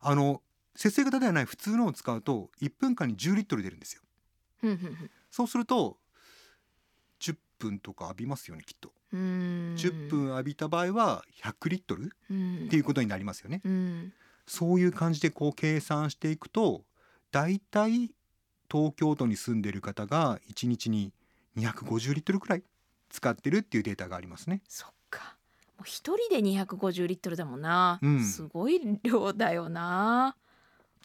[0.00, 0.42] あの
[0.74, 4.02] 節水型ではない普通のを使うと1分間に10リットル出るんですよ。
[5.30, 5.96] そうすると
[7.20, 8.92] 10分とか浴びますよねきっと。
[9.14, 9.18] うー
[9.72, 13.62] ん10分浴びた場合は100リットルうんっていうことになりますよね。
[13.64, 14.12] うん
[14.46, 16.84] そういう感じでこう計算していくと
[17.32, 18.12] だいたい
[18.70, 21.12] 東京都に住んでる方が1日に
[21.56, 22.62] 250リットルくらい
[23.10, 24.60] 使ってるっていうデータがありますね。
[24.68, 25.36] そっか。
[25.78, 28.24] もう一人で250リットルだもんな、うん。
[28.24, 30.36] すごい量だよな、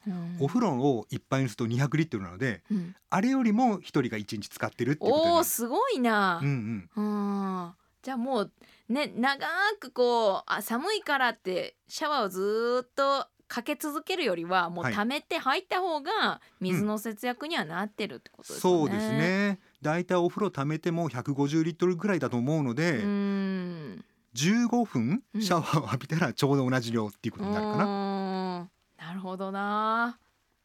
[0.08, 0.38] うん。
[0.40, 2.96] お風呂をいっぱいにすると200リットルなのでうん。
[3.10, 6.40] あれよりも1人が1日使ってるってことおーすごいな。
[6.42, 7.04] うんうん。
[7.04, 7.74] うん。
[8.02, 8.52] じゃあもう
[8.90, 9.46] ね長
[9.80, 18.80] くこうあ寒いからってシャワーをずーっとかけ続けるよりはもうはい溜めて入った方が水の節約にはなってるってことですよね。
[18.80, 19.12] そうです。
[19.12, 24.06] ねだいたいお風呂溜めても150リットルぐらいだと思うので、うん。
[24.36, 27.86] 15分うんシャワーを浴びたらちょうど同じ量っていうことになるかな。
[27.86, 28.70] な。
[29.08, 30.18] なるほどな。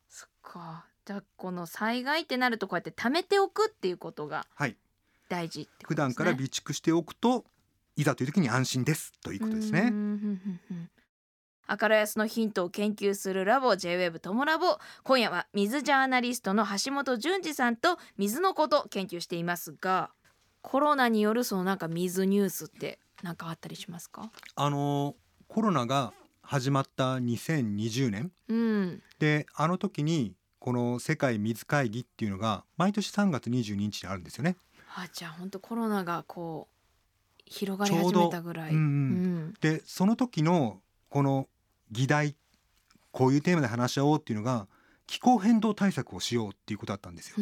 [0.09, 0.87] そっか。
[1.05, 4.77] じゃあこの災害ってなるとこうやって溜めておくっていうことがはい
[5.29, 5.94] 大事ってこと普。
[5.96, 7.44] 段から備蓄しておくと
[7.96, 9.81] いざという時に安心ですということですね。
[9.81, 10.90] うんうんうんうん
[11.69, 14.79] 明る安のヒントを研究するラボ JWEB トモラボ。
[15.03, 20.11] 今夜は水ジャーナリストの橋本淳二さんと水のこと研究していますが
[20.63, 24.31] コロナによるそのなんか水ニュースって何かあったりしますか？
[24.55, 25.15] あの
[25.49, 29.03] コロナが始まった2020年うん。
[29.19, 34.57] であの時にこの世界水会議っていうのが毎年3月22日にあるんですよね。
[34.95, 38.71] あじゃあ本当コロナがこう広がり始めたぐらい。
[38.71, 38.83] うんうん。
[38.83, 38.85] う
[39.51, 39.55] ん。
[39.61, 41.49] でその時のこの
[41.90, 42.37] 議題
[43.11, 44.68] こういうテーマで話し合おうっていうのが
[45.07, 47.37] 気候変動対策をしようっていうことだったんですよ。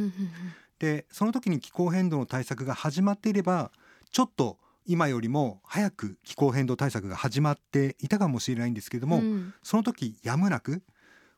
[0.78, 3.70] でその時に気候変動の対策が始まっていれば
[4.10, 10.82] ちょっと今よりも早く気候変動対策が始まっていたかもしれないんですけれども、うんその時やむなく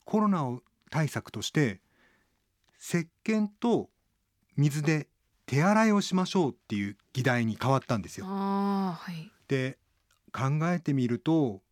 [0.05, 1.81] コロナを対策として
[2.81, 3.89] 石鹸と
[4.57, 5.09] 水で
[5.47, 8.27] 手洗いをしましょうっていう議題に変わったんですよ。
[8.27, 9.79] はいで
[10.33, 11.63] 考えてみると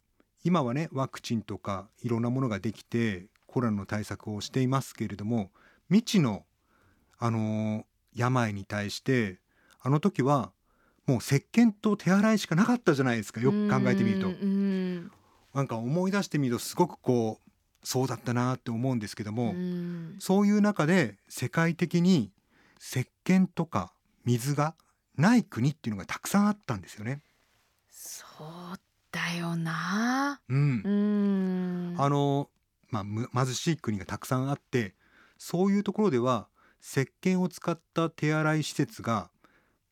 [0.44, 5.50] 今はねワクチンとかいろんなものができてコロナの対策をしていますけれども
[5.88, 6.44] 未知の、
[7.18, 9.38] あのー病に対して
[9.80, 10.52] あの時は
[11.06, 14.28] もう石鹸と手洗いしかなかったじゃないですかよく考えてみると。
[15.52, 17.50] なんか思い出してみるとすごくこう
[17.86, 20.16] そうだったなって思うんですけども、うん。
[20.18, 22.32] そういう中で世界的に
[22.80, 23.92] 石鹸とか
[24.24, 24.74] 水が
[25.16, 27.20] ない国っていうのがたくさんあったんですよね。
[27.90, 28.80] そうだ
[29.36, 30.40] よな。
[30.48, 30.82] うん。
[30.84, 31.94] う、ん。
[31.98, 32.50] あの、
[32.90, 34.94] まあ、む貧しい国がたくさんあって
[35.38, 36.48] そういうところでは
[36.80, 39.30] 石鹸を使った手洗い施設が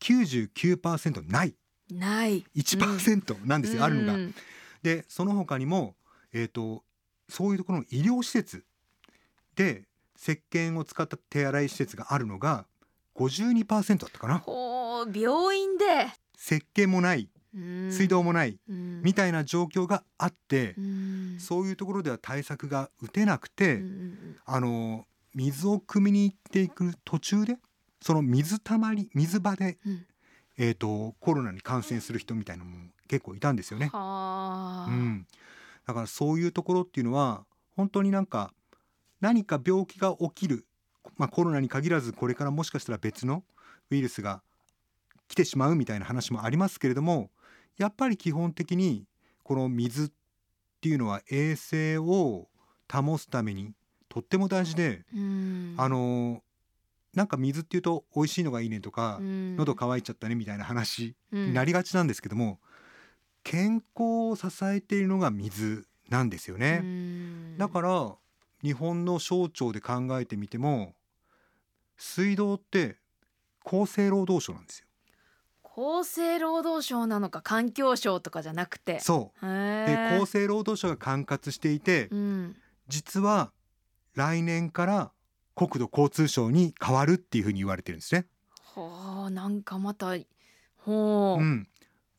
[0.01, 1.55] 99%ない。
[1.91, 2.45] ない。
[2.57, 4.15] 1%なんですよ、あるのが。
[4.15, 4.35] うん。
[4.83, 5.95] でその他にも、
[6.33, 6.85] えー、と
[7.29, 8.65] そういうところの医療施設
[9.55, 9.85] で
[10.19, 12.67] 石鹸を使った手洗い施設があるのが
[13.17, 14.43] 52%だったかな。
[15.13, 15.85] 病院で。
[16.39, 17.23] 石鹸もない。
[17.23, 18.59] うん水道もない。
[18.69, 19.03] うん。
[19.03, 21.37] みたいな状況があってうん。
[21.39, 23.83] そういうところでは対策が打てなくて、
[24.45, 27.57] あの水を汲みに行っていく途中で
[28.01, 30.07] その水たまり水場で、うん。
[30.59, 32.77] えー、とコロナに感染する人みたいなのも
[33.09, 33.87] 結構いたんですよね。
[33.87, 35.27] はあ、うん、
[35.87, 37.45] だからそういうところっていうのは
[37.77, 38.53] 本当になんか
[39.21, 40.67] 何か病気が起きる、
[41.17, 43.45] まあ、コロナに限らずこれからもしかしたら別の
[43.91, 44.43] ウイルスが
[45.29, 47.31] 来てしまうみたいな話もありますけれども
[47.79, 49.07] やっぱり基本的に
[49.43, 50.11] この水っ
[50.81, 52.49] ていうのは衛生を
[52.91, 53.73] 保つために
[54.09, 56.43] とっても大事で、うんあの
[57.15, 62.59] なんか水っていうと美味しいのがいいねとか、うん喉乾いちゃったねみたいな話うんになりがちなんですけども、
[63.45, 66.79] 健康を支えているのが水なんですようね。
[66.79, 68.15] んだから
[68.63, 70.95] 日本の省庁で考えてみても
[71.99, 72.97] 水道って
[73.65, 74.87] 厚生労働省なんですよ。
[75.75, 79.01] 厚生労働省なのか環境省とかじゃなくて。
[79.01, 79.47] そう。
[79.47, 82.57] で厚生労働省が管轄していてうん。
[82.89, 83.53] 実は
[84.15, 85.13] 来年から
[85.55, 88.27] 国土交通省に変わるっていうふうに言われてるんですね。
[88.75, 90.15] はあなんかまた
[90.79, 91.69] ほう、うん、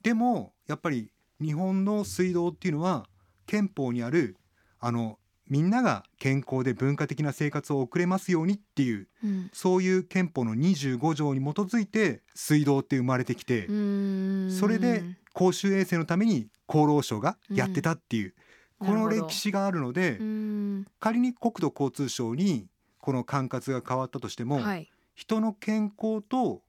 [0.02, 1.12] でもやっぱり
[1.42, 3.08] 日本の水道っていうのは
[3.46, 4.38] 憲法にある
[4.80, 5.18] あの
[5.54, 9.50] みんなが健康で文化的な生活を送れますようにっていううん。
[9.54, 14.52] そういう憲法の25条に基づいて水道って生まれてきて、うん。
[14.52, 18.34] それで公衆衛生のために厚労省がやってたっていう、
[18.80, 18.88] うん。
[18.88, 20.88] この歴史があるので、うん。
[21.00, 22.66] 仮に国土交通省に
[22.98, 24.90] この管轄が変わったとしても、はい。
[25.14, 26.64] 人の健康と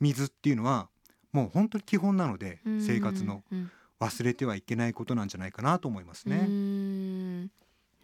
[0.00, 0.88] 水っていうのは
[1.32, 3.70] もう本当に基本なので生活のうん
[4.02, 6.44] 忘れてはいけないことなんじゃないかなと思いますうね。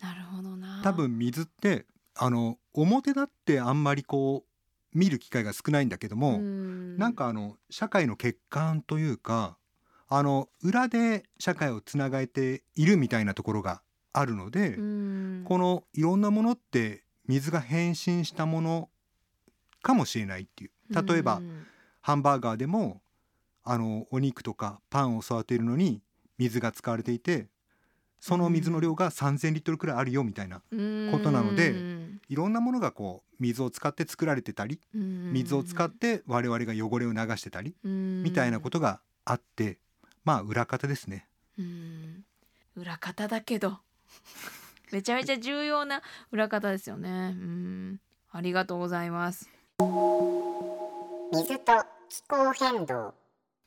[0.01, 0.81] んなるほどな。
[0.83, 6.97] 多分水ってあの表だってあんまりこう見る機会が少ないんだけども、ん。
[6.97, 9.57] なんかあの社会の欠陥というか
[10.09, 13.83] あの裏で社会をつながえているみたいなところが
[14.13, 15.45] あるので、うん。
[15.47, 18.89] このいろんなものって水が変身したもの
[19.83, 20.71] かもしれないっていう。
[21.07, 21.67] 例えば、うん。
[22.01, 23.03] ハンバーガーでも
[23.65, 26.01] あのお肉とかパンを育てるのに
[26.39, 27.49] 水が使われていて
[28.21, 32.21] その水の量が3,000リットルくらいあるよみたいなことなのでうん。
[32.29, 39.79] いろんなものがこう水を使って作られてたり水を使って我々が汚れを流してたりみみたいなことがあって
[40.25, 41.27] まあ裏方ですね。
[41.59, 42.25] うん。
[42.77, 43.79] 裏方だけど。
[44.93, 47.11] めちゃめちゃ重要な裏方ですよね。
[47.11, 47.13] う
[47.45, 48.01] ん。
[48.31, 49.49] ありがとうございます。
[51.33, 53.15] 水と気候変動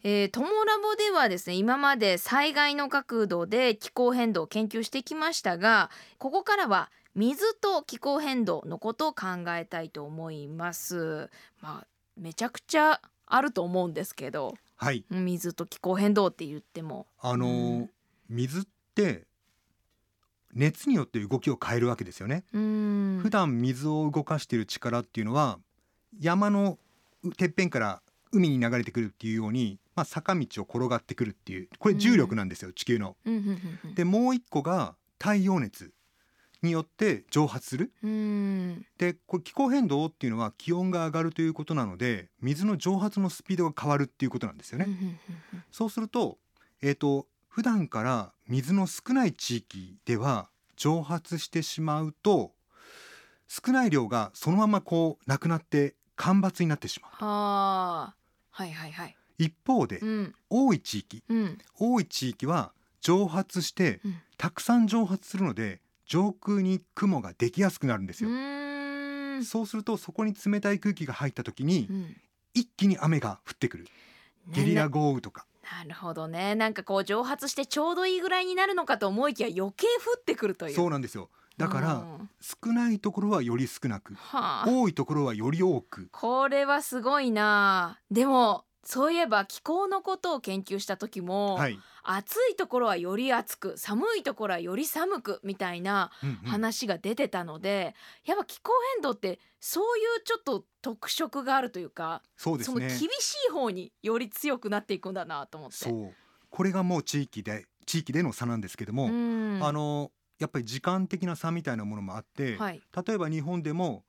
[0.04, 11.30] えー、トモラボではですね今まで災害の角度で気候変動を研究してきましたがここからは水と気候変動のことを考えたいと思います。
[11.60, 11.88] まあ
[12.18, 15.06] めちゃくちゃあると思うんですけどはい。
[15.12, 17.06] 水と気候変動って言っても。
[17.20, 17.89] あのーうん。
[18.30, 18.64] 水っ
[18.95, 19.26] て
[20.54, 22.43] 熱によって動きを変えるわけですよね。
[22.52, 23.20] うん。
[23.22, 25.60] 普段水を動かしている力っていうのは
[26.20, 26.80] 山の
[27.38, 33.15] てっぺんから海に流れてくるっていうように、まあ、坂道を転がってくるっていうこれ重力なんですよ、地球の。
[33.25, 35.91] うんうんうんうんでもう一個が太陽熱
[36.61, 37.91] によって蒸発する。
[38.03, 44.88] うんでこれ気候変動っていうのは気温が上がるということなので水の蒸発のスピードが変わるっていうことなんですよね。
[45.71, 46.38] そうすると,、
[46.82, 52.53] えー、と普段から水の少ない地域では蒸発してしまうと
[53.47, 58.20] 少ない量がそのままこうなくなって干ばつになってしまう。
[58.52, 59.16] はいはいはい。
[59.38, 60.36] 一方でうん。
[60.49, 61.58] 多い地域うん。
[61.80, 64.16] 多い地域は蒸発してうん。
[64.38, 69.43] たくさん蒸発するので上空に雲ができやすくなるんですうよ。
[69.43, 72.18] そうするとそこに冷たい空気が入った時にうん。
[72.54, 73.88] 一気に雨が降ってくる。
[74.49, 75.45] ゲリラ豪雨とか。
[75.64, 76.54] なるほどね。
[76.56, 80.76] なんかこう蒸発してちょうどいいぐらいになるのかと思いきや余計降ってくるという。
[80.76, 82.30] そうなんですよだからうん。
[82.41, 84.66] 少ないところはより少なくはあ。
[84.68, 86.10] 多いところはより多く。
[86.12, 87.99] これはすごいな。
[88.10, 96.36] でもそういえば気候のことを研究した時も、はい、暑いところはより暑く寒いところはより寒くみたいなうんうん。
[96.49, 97.93] 話が出てたので、
[98.26, 102.74] やっぱ気候変動ってそういうちょっと特色があるというかそうですね。
[102.74, 105.76] その厳しい方により強くなっていくんだなと思って。
[105.76, 106.16] そう。
[106.49, 109.60] これがもう地域で地域での差なんですけども、ん。
[109.64, 112.81] あのやっぱり時間的な差みたいなものもあって、はい。
[113.07, 114.03] 例えば日本でも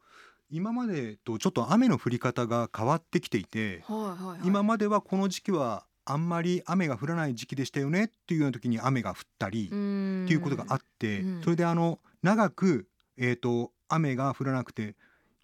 [0.51, 11.43] 今までとちょっと雨の降り方が変わってきていて、はいはいはい、今まではこの時期はあんまり雨が降らない時期でしたよねっていうような時に雨が降ったりっていうことがあって、うん。
[11.43, 14.97] それであの長く、えー、と雨が降らなくて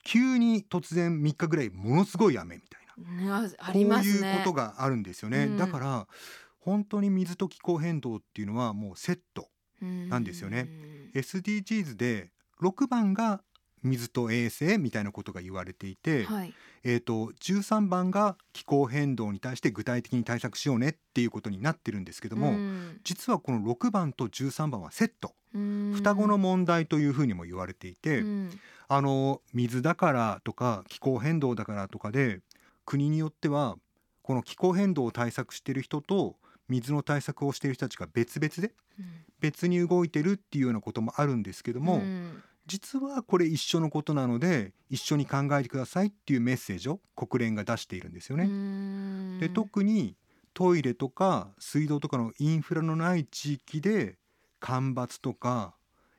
[0.04, 2.88] 急に突然3日ぐらいものすごい雨みたいな。
[4.08, 4.22] ね。
[4.22, 5.56] こういうことがあるんですよね、うん。
[5.58, 6.06] だから
[6.58, 9.47] 本当に水と気候変動っていうのはもうセット
[9.80, 10.68] なんですよね。
[11.14, 13.42] SDGs で6番が
[13.82, 16.54] 水と衛生みたいなことが言われていて、はい。
[16.84, 23.00] えー、と13番が気候変動に対して具体的に対策しようねっていうことになってるんですけども、うん。
[23.04, 25.32] 実はこの6番と13番はセット。
[25.54, 25.92] うん。
[25.94, 28.60] 双子の問題というふうにも言われていて、うん。
[28.88, 32.40] あの水だからとか気候変動だからとかで
[32.86, 33.76] 国によっては
[34.22, 36.36] この気候変動を対策している人と
[36.68, 38.74] 水の対策をしている人たちが別々で
[39.40, 42.42] 別に動いてるっていうようなこともあるんですけども、うん。
[42.66, 48.44] 実はこれ一緒のことなので一緒に考えてくださいっていうメッセージを国連が出しているんですよね。
[48.44, 49.38] うん。
[49.40, 50.16] で特に
[50.52, 54.18] トイレとか水道とかのインフラのない地域で
[54.60, 55.74] 干ばつとか、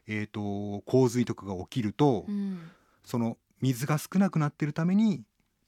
[0.07, 2.71] えー、と洪水とかが起きると、うん。
[3.03, 5.21] その水が少なくなってるために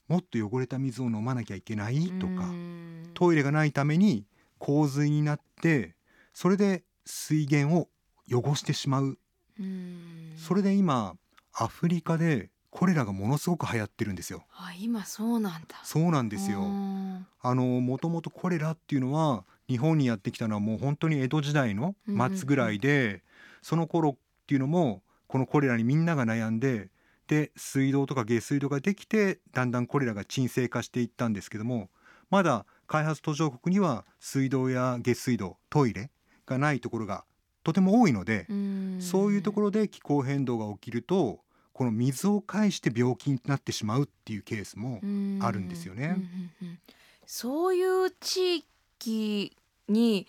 [0.08, 3.12] もっと汚れた水を飲まなきゃいけないとか、うん。
[3.14, 4.26] トイレがないために
[4.62, 5.96] 洪水になって
[6.34, 7.90] それで水源を
[8.30, 9.18] 汚してしまう
[9.60, 11.16] うんそれで今
[11.54, 14.46] アフリカでコレラがものすごく流行ってるんですよ。
[14.54, 15.82] あ今そうなんだ。
[15.84, 16.62] そうなんですよ。
[16.62, 23.24] うんあのもともとコレラっていうのは日本にやってきたのはもう本当に江戸時代の末ぐらいで、
[23.62, 24.16] その頃っ
[24.48, 26.90] ていうのもこのコレラにみんなが悩んで
[27.28, 31.90] で水道とか下水道ができてだんだんコレラが沈静化していったんですけども
[32.30, 36.12] まだ開発途上国には水道や下水道トイレ
[36.46, 37.24] がないところが
[37.64, 38.98] とても多いので、うん。
[39.00, 41.40] そういうところで気候変動が起きると
[41.72, 45.00] この水を介して病気になってしまうっていうケースも
[45.42, 46.08] あるんですよね。
[46.08, 46.20] うんうん
[46.62, 46.68] うん。
[46.68, 46.80] うん
[47.26, 48.66] そういう地
[49.00, 49.56] 域
[49.88, 50.28] に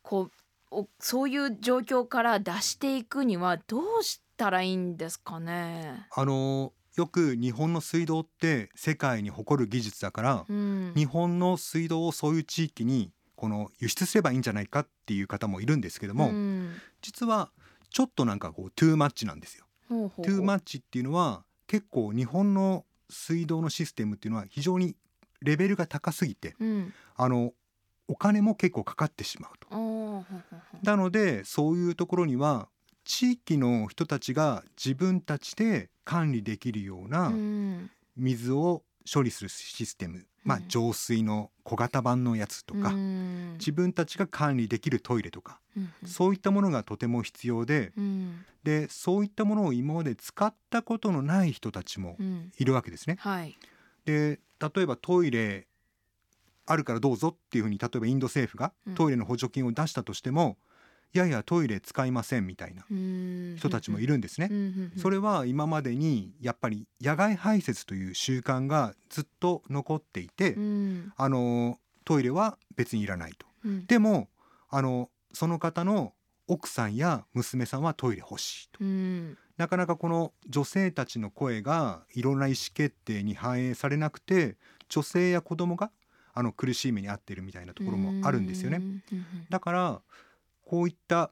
[0.00, 0.32] こう
[0.70, 6.06] おそういう状況から出していくにはどうしたらいいんですかね？
[6.10, 10.92] あのよく日本の水道って世界に誇る技術だから、うん。
[10.96, 16.72] 日本の水道をそういう地域にこの輸出すればいいんじゃないかっていう方もいるんですけども、うん。
[17.00, 17.52] 実は
[17.90, 19.64] ちょっとなんかこうトゥーマッチなんですよ。
[19.88, 20.26] ほうほう。
[20.26, 24.96] トゥーマッチっていうのは結構日本の水道のシステムっていうのは非常に
[25.40, 26.92] レベルが高すぎてうん。
[27.14, 27.52] あの
[28.08, 30.24] お金も結構かかってしまうと。
[30.82, 32.68] なのでそういうところには
[33.08, 37.90] 地域の人たちが自分たちで管理できるようなうん。
[38.16, 43.52] 水を処理するシステム、まあうん浄水の小型版のやつとか、うん。
[43.58, 45.90] 自分たちが管理できるトイレとか、うん。
[46.04, 47.92] そういったものがとても必要で。
[47.96, 48.44] うん。
[48.62, 52.52] でそういったものを今まで使ったことのない人たちもうん。
[52.58, 53.16] いるわけですね。
[53.20, 53.56] はい。
[54.04, 55.66] で例えばトイレ
[56.66, 58.94] あるからどうぞっていうふうに例えばインド政府がうん。
[58.94, 60.58] トイレの補助金を出したとしても、
[61.14, 64.50] いやいやトイレ使いませんみたいな人人たちもいるんですね。
[64.96, 71.12] それれは今までにやっぱり野外排泄という習慣がずっと残っていて、うん。
[71.16, 73.46] あのトイレは別にいらないと。
[73.64, 73.86] うん。
[73.86, 74.28] でも
[74.70, 76.14] あのその方の
[76.46, 78.78] 奥さんや娘さんはトイレ欲しいと。
[78.80, 79.36] うん。
[79.56, 84.56] なかなかこの女性たちの声がいろんな意思決定に反映されなくて
[84.88, 85.90] 女性や子供が
[86.32, 88.80] あの苦しい目に遭っているみたいなところもあるんですよね。
[89.50, 90.00] だから
[90.68, 91.30] こういった、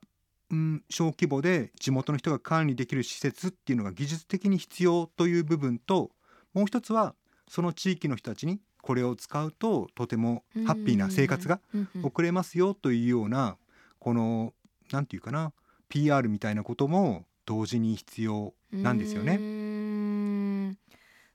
[0.50, 6.10] うん、小規模で地元の人が管理できる施設っていうのが技術的に必要という部分と
[6.54, 7.14] もう一つは
[7.46, 11.60] その地域の人たちにこれを使うととてもハッピーな生活が
[12.02, 13.58] 送れますよというような
[13.98, 14.54] この
[14.90, 15.52] なんていうかな
[15.90, 19.34] PR みたいなことも同時に必要なんですよね。
[19.34, 19.36] う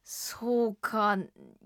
[0.04, 1.18] そうか。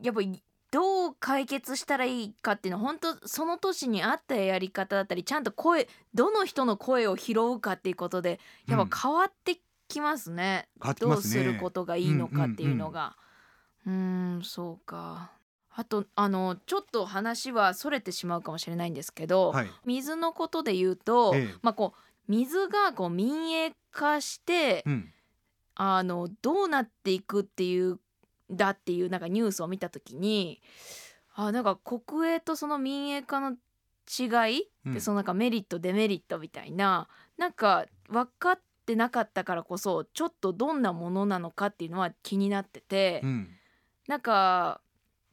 [0.01, 0.43] やっぱり
[0.76, 9.57] どう解決したらいいかっていうのは本当その年に合ったやり方だったりちゃんと声どの人の声を拾うかっていうことでやっぱ変わって
[9.88, 10.67] きますね。
[10.84, 11.43] 変わってきどうますね。
[11.45, 13.15] することがいいのかっていうのが。
[13.88, 15.32] うーんそうか。
[15.73, 19.71] あとあのちょっと話はそれてしまうかもしれないんですけど、はい。
[19.86, 25.11] 水のことで言うと、ええまあこう水がこう民営化して、うん。
[25.76, 27.99] あのどうなっていくっていう
[28.52, 30.62] だっていうなんかニュースを見た時に
[31.34, 33.58] あなんか国営とその民営化の
[34.08, 43.50] 違い、うんでそのなんかメリットデメリットみたいななんか分かってなかったからこそちょっとどんなものなのかっていうのは気になってて、うん。
[44.08, 44.82] なんか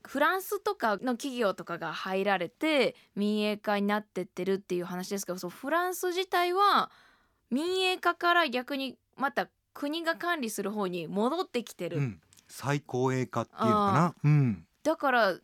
[0.05, 6.91] フランスとかの企業とかが入られて民営化になってってるっていう話ですけどそうフランス自体は
[7.51, 12.21] 民営化から逆にまた国が管理する方に戻ってきてる、うん。
[12.55, 14.15] 最高栄化っていうのかな？
[14.23, 14.67] うん。
[14.83, 15.39] だから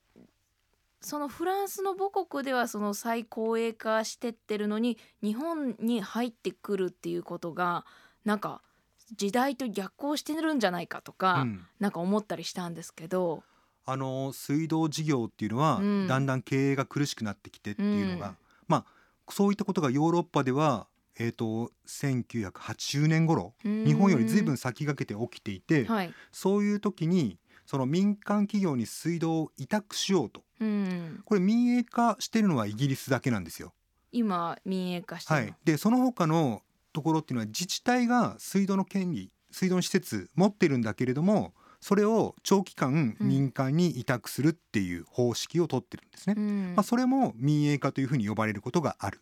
[1.00, 7.86] そのフランスの母国ではその最高栄化してってるのに日本に入ってくるっていうことが
[8.24, 8.60] なんか
[9.16, 13.42] 時代と逆行してるんじゃないかとか、うんなんか思ったりしたんですけど。
[13.86, 18.36] あの水道事業っていうのは、うんだんだん経営が苦しくなってきてっていうのが、うん
[18.66, 18.84] まあ
[19.30, 20.86] そういったことがヨーロッパでは
[21.18, 30.42] えー、と1980年頃日本よりずいぶん先駆けて起きていて、はい、そういう時にその民間企業に水道を委託しようと。
[30.60, 33.74] うん、これ民営化してるのはイギリスだけなんですよ。
[34.10, 36.62] 今民営化してはい、でその他の
[36.94, 46.34] ところっていうのは自治体が水道の権利水道の施設持ってるんだけれどもそれを長期間うん民間に委託するっていう方式を取ってるんですね。
[46.36, 46.72] うん。
[46.74, 49.20] まあ、それも民営化というふうに呼ばれることがある。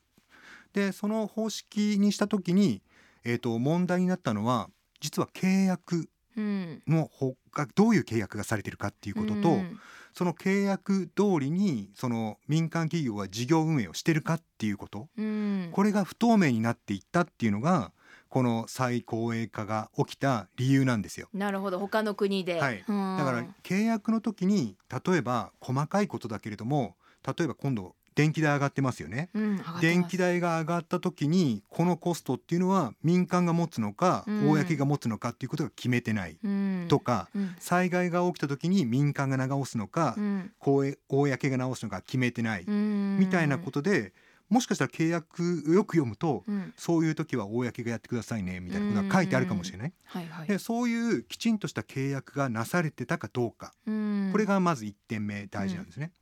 [0.77, 2.83] でその方式にした時に、
[3.24, 4.68] えー、と問題になったのは
[5.01, 6.83] 実は契約うん。
[6.87, 9.81] のほがどういう契約がされてるかっていうことと、うん。
[10.12, 15.09] その契約通りにその民間企業が事業運営をしてるかっていうこと。
[15.16, 15.70] うん。
[15.72, 17.91] これが不透明になっていったっていうのが
[18.29, 21.31] この再公営化が起きた理由なんですよ。
[21.33, 21.79] なるほど。
[21.79, 22.85] 他の国で、はい。
[22.87, 23.16] うん。
[23.16, 26.97] だから契約の時に例えば細かいことだけれども
[27.27, 29.29] 例えば今度電気代上がってますよね。
[29.35, 34.49] うん電気代が上がった時にこのコストっていうのは民間が持つのかうん。
[34.49, 36.39] 公が持つのかっていうことが決めてない。
[36.43, 36.87] うん。
[36.89, 37.55] とかうん。
[37.61, 40.53] 災害が起きた時に民間が直すのかうん。
[40.59, 42.62] 公が直すのか決めてない。
[42.62, 43.19] うん。
[43.21, 44.14] みたいなことで
[44.49, 46.73] もしかしたら契約をよく読むとうん。
[46.79, 49.93] そういう時は公がやってくださいねみたいなことが書いてあるかもしれない。
[50.07, 50.49] はいはい。
[50.49, 53.75] でそういうきちんとした契約がなされてたかどうか。
[53.87, 54.31] うん。
[54.33, 56.12] これがまず1点目大事なんですね。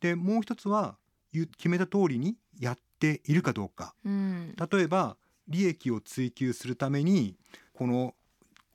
[0.00, 0.96] でもう一つは
[1.32, 3.94] 決めた通りにやっているかどうか。
[4.04, 4.54] うん。
[4.70, 5.16] 例えば
[5.48, 7.36] 利益を追求するために
[7.74, 8.14] この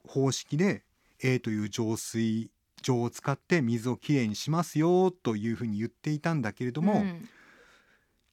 [0.06, 0.82] 方式で
[1.22, 2.50] A という浄水
[2.82, 7.28] 場を使って水をきれいにしますよというふうに言っていたんだけれども、うん。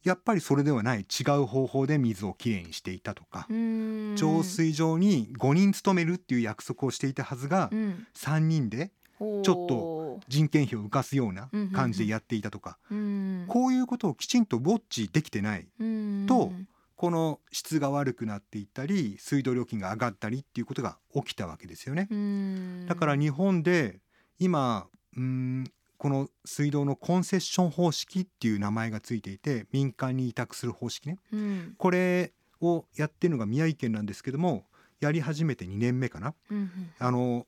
[0.04, 1.00] やっぱりそれではない。
[1.00, 4.16] 違う方法で水をきれいにしていたとか、うん。
[4.16, 8.08] 浄水場に5人勤めるっていう約束をしていたはずがうん。
[8.16, 13.46] 3人でちょっと人件費を浮かすような感じでやっていたとか、うん。
[13.48, 16.52] こういうことをきちんとウォッチできてないうんと
[16.96, 22.08] この質が悪くなっていったり水道料金が上がったりっていうことが起きたわけですよね。
[22.10, 22.86] うん。
[22.88, 24.00] だから日本で
[24.40, 31.20] 今うーんこの水道のコンセッション方式っていう名前がついていて民間に委託する方式ね。
[31.32, 31.76] うん。
[31.78, 34.66] これをやってるのが宮城県なんですけども
[35.00, 36.34] やり始めて2年目かな。
[36.50, 36.70] うん。
[37.00, 37.46] あの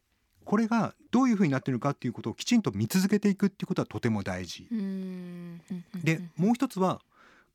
[0.47, 4.65] これがどういうふうになってるのかっていうことをきちんと見続けていくっていうことはとても大事。
[6.05, 7.01] でもう一つは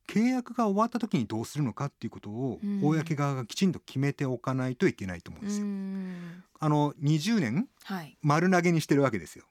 [0.07, 2.81] 契約が終わった時にどうするのかっていうことをうん。
[2.81, 5.65] 公側がきちんと決めておかないといけないと思うんうですよ。
[5.65, 6.43] ん。
[6.59, 8.15] あの20年はい。
[8.21, 9.45] 丸投げにしてるわけですよ。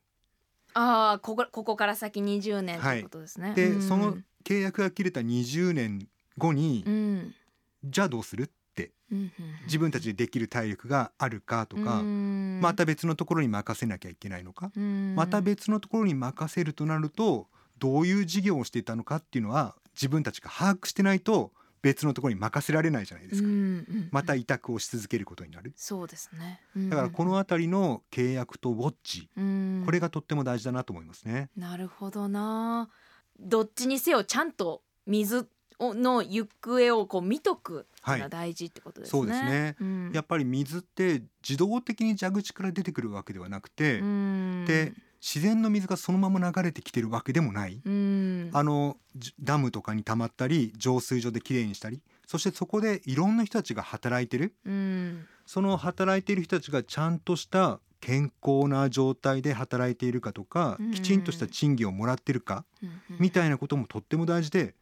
[0.75, 3.55] ああここここから先20年ということですね。
[3.57, 3.83] で、うん。
[3.83, 6.07] その契約が切れた20年
[6.39, 7.35] 後に、うん。
[7.85, 9.33] じゃあどうするってうん
[9.67, 12.61] 自分たちでできる体力があるかとか、うん。
[12.63, 15.15] また別のところに任せなきゃいけないのか、うん。
[15.15, 17.47] また別のところに任せるとなると
[17.79, 21.53] どういう事業をしていたのかっていうのは自分たちが把握してないと
[21.83, 25.73] 別のところに任せられないじゃないですか、うんうんまた委託をし続けることになる。
[25.77, 26.61] そうですね。
[26.89, 29.83] だからこの辺りの契約とウォッチうん。
[29.85, 31.51] これがとっても大事だなと思いますね。
[31.57, 32.89] なるほどな。
[33.39, 35.47] どっちにせよちゃんと水を
[35.81, 39.11] の行方をこう見とくのが大事ってことですね。
[39.11, 39.77] そうですね。
[39.81, 40.11] うん。
[40.13, 44.65] やっぱり水って自動的に蛇口から出てくるわけではなくて、うん。
[44.67, 48.51] で自然の水がそのまま流れてきてるわけでもない、うん。
[48.53, 54.55] あのじダムとかに溜まったり浄水所できれいにしたりそしてそこでいろんな人たちが働いてる。
[54.65, 55.27] うん。
[55.47, 60.91] その働いている人たちがちゃんとした健康な状態で働いているかとか、うん。
[60.91, 62.91] きちんとした賃金をもらってるか、うん。
[63.19, 64.75] みたいなこともとっても大事で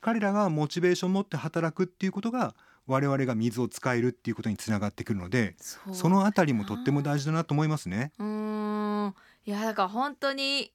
[0.00, 2.54] 彼らがモチベーションを持って働くっていうことが
[2.86, 8.12] 我々が水を使えるっていうことにつながってくるのでそうそのあたりもとっても大事だなと思いますね。
[8.18, 9.14] うーん。
[9.44, 10.72] いやだから本当に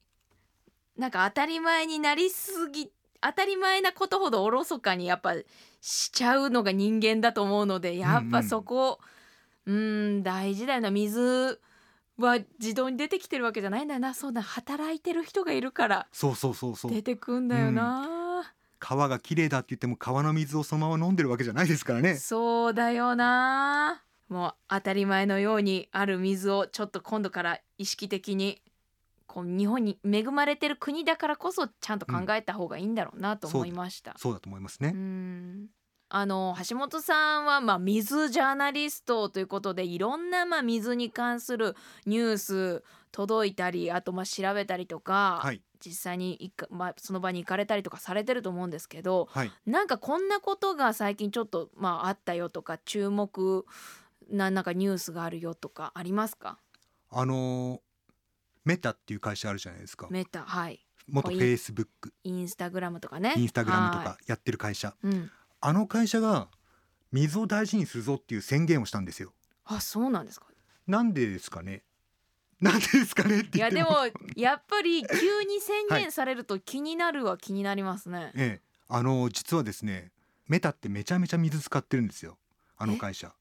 [0.98, 5.34] なんか当たり前になりすぎ当たり前なことほどおろそかにやっぱ
[5.82, 9.00] しちゃうのが人間だと思うのでやっぱそこ
[9.66, 10.92] うん大事だよな。
[10.92, 11.60] 水
[12.18, 14.14] は自動に出てきてるわけじゃないんだよな。
[14.14, 16.92] そうだ働いてる人がいるからそうそうそうそう。
[16.92, 18.06] 出てくんだよな、
[18.84, 22.16] 川が綺麗だって言っても川の水をそのまま飲んでるわけじゃないですからね。
[22.16, 28.62] そうだよなもう当たり前のようにある水をちょっと今度から意識的に
[29.26, 34.16] こう日本に恵まれてる国だからこそちゃんと考えた方がいいんだろうなと思いました。
[34.18, 34.94] そうだと思いますうね。
[36.14, 45.61] んあの橋本さんはまあ水ジャーナリストということでいろんなまあ水に関するニュース届いたりあとまあ調べたりとか、はい。
[45.86, 49.51] 実際にまあ、その場に行かれたりとかされてると思うんですけど、はい。
[49.66, 53.66] なんかこんなことが最近ちょっとまああったよとか注目
[54.30, 56.57] ななんかニュースがあるよとかありますか？
[57.11, 57.80] あのー
[58.64, 60.07] メタっていう会社あるじゃないですか。
[60.09, 60.80] メタはい。
[61.05, 63.34] 元フェイスブック、インスタグラムとかね。
[63.36, 64.95] インスタグラムとはかやってる会社。
[65.03, 65.32] いうん、
[65.66, 66.49] あの会社が
[67.14, 69.34] 水を大事にするぞっていう宣言をしたんですよ。
[69.64, 70.47] あそうなんですか
[70.88, 71.84] なんでですかね？
[72.59, 73.99] なんでですかねっていやで言っても。
[74.01, 80.11] もやっぱり急に宣言されると気になるは気になりますね、ええ、あの実はですね、
[80.47, 82.38] メタってめちゃめちゃ水使ってるんですよ。
[82.78, 83.34] あの会社。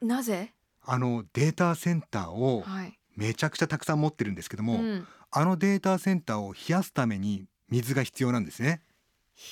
[0.00, 0.54] なぜ？
[0.86, 8.80] あのデータセンターをはい、めちゃくちゃたくさん持ってるんですけども、うん、あのデータセンターを冷やすために水が必要なんですね。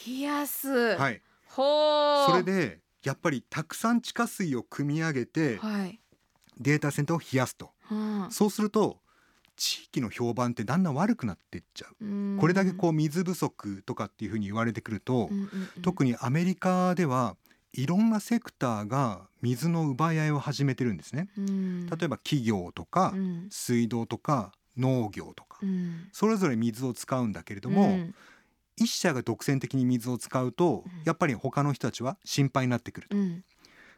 [0.07, 1.21] 冷やす、はい。
[1.63, 6.01] それでやっぱりたくさん地下水を汲み上げてはい、
[6.59, 7.71] データセンターを冷やすと。
[7.91, 8.29] うん。
[8.31, 8.99] そうすると
[9.57, 12.05] 地域の評判ってだんだん悪くなっていっちゃう。
[12.05, 12.37] うん。
[12.39, 15.83] これだけこう水不足とかっていうふうに言われてくると、うんうんうん。
[15.83, 17.37] 特にアメリカでは
[17.73, 21.29] いろんなセクターが水の奪い合いを始めてるんですね。
[21.39, 21.87] うん。
[21.87, 23.49] 例えば企業とかうん。
[23.51, 25.59] 水道とか農業とか。
[25.63, 26.09] うん。
[26.13, 28.15] それぞれ水を使うんだけれども、うん
[28.77, 31.03] 一社が独占的に水を使うとうん。
[31.05, 33.17] やっぱり他の人たちは心配になってくると。
[33.17, 33.45] うん、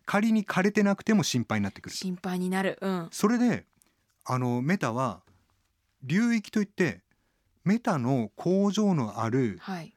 [0.06, 3.66] 仮に枯れてなくても心配になってくる心配になる、うん、それで
[4.24, 5.20] あのメタは
[6.02, 7.02] 流域といって
[7.64, 9.92] メタの工場のあるはい。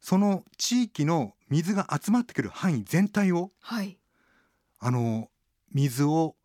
[0.00, 3.98] その地域の水が集まってくる範囲全体をはい。
[4.78, 5.28] あの
[5.72, 6.36] 水を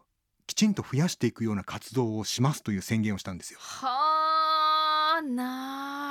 [0.48, 3.60] きちんと増やしていくような活動をしますという宣言をしたんですよ。
[3.62, 6.03] はあなあ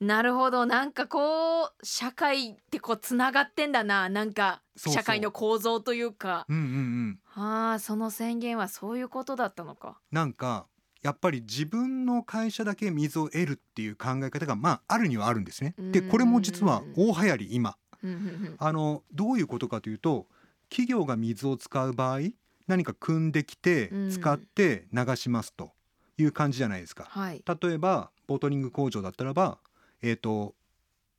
[0.00, 0.64] なるほど。
[0.64, 4.08] なんかこう社会ってこうつながってんだな。
[4.08, 6.46] なんか社会の構造というか。
[6.48, 9.98] うんうんうん、はあその宣言はそういうことだったのか。
[10.12, 10.66] なんか
[11.02, 15.74] やっぱり自分の会社だけ水を得るっていう考え方がまああるにはあるんですね。
[15.78, 17.76] でこれも実は大流行り今。
[18.02, 18.18] うんうんう
[18.50, 18.56] ん。
[18.58, 20.26] あのどういうことかというと
[20.70, 22.20] 企業が水を使う場合
[22.68, 24.10] 何か汲んできてうん。
[24.10, 25.72] 使って流しますと
[26.18, 27.06] いう感じじゃないですか。
[27.08, 27.42] はい。
[27.60, 29.58] 例えばボトリング工場だったらば、
[30.02, 30.54] えー、と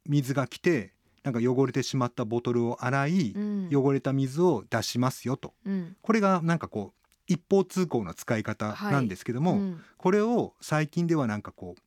[0.06, 3.70] 水が来てなんか汚れてしまったボトルを洗い、うん。
[3.72, 5.54] 汚れた水を出しますよと。
[5.66, 5.96] うん。
[6.02, 9.82] これがなんかこう一方通行の使い方なんですけども、うん。
[9.98, 11.82] これを最近ではなんかこう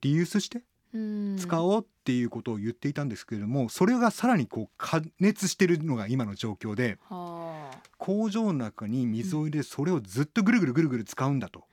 [0.00, 0.62] リユースして
[0.94, 1.36] うん。
[1.38, 7.78] 使おうっていうことを言っていたんですけれども、それがさらにこう加熱してるのが今の状況ではあ。
[7.98, 11.64] 工場の中に水を入れそれをずっとぐるぐるぐるぐる使うんだと、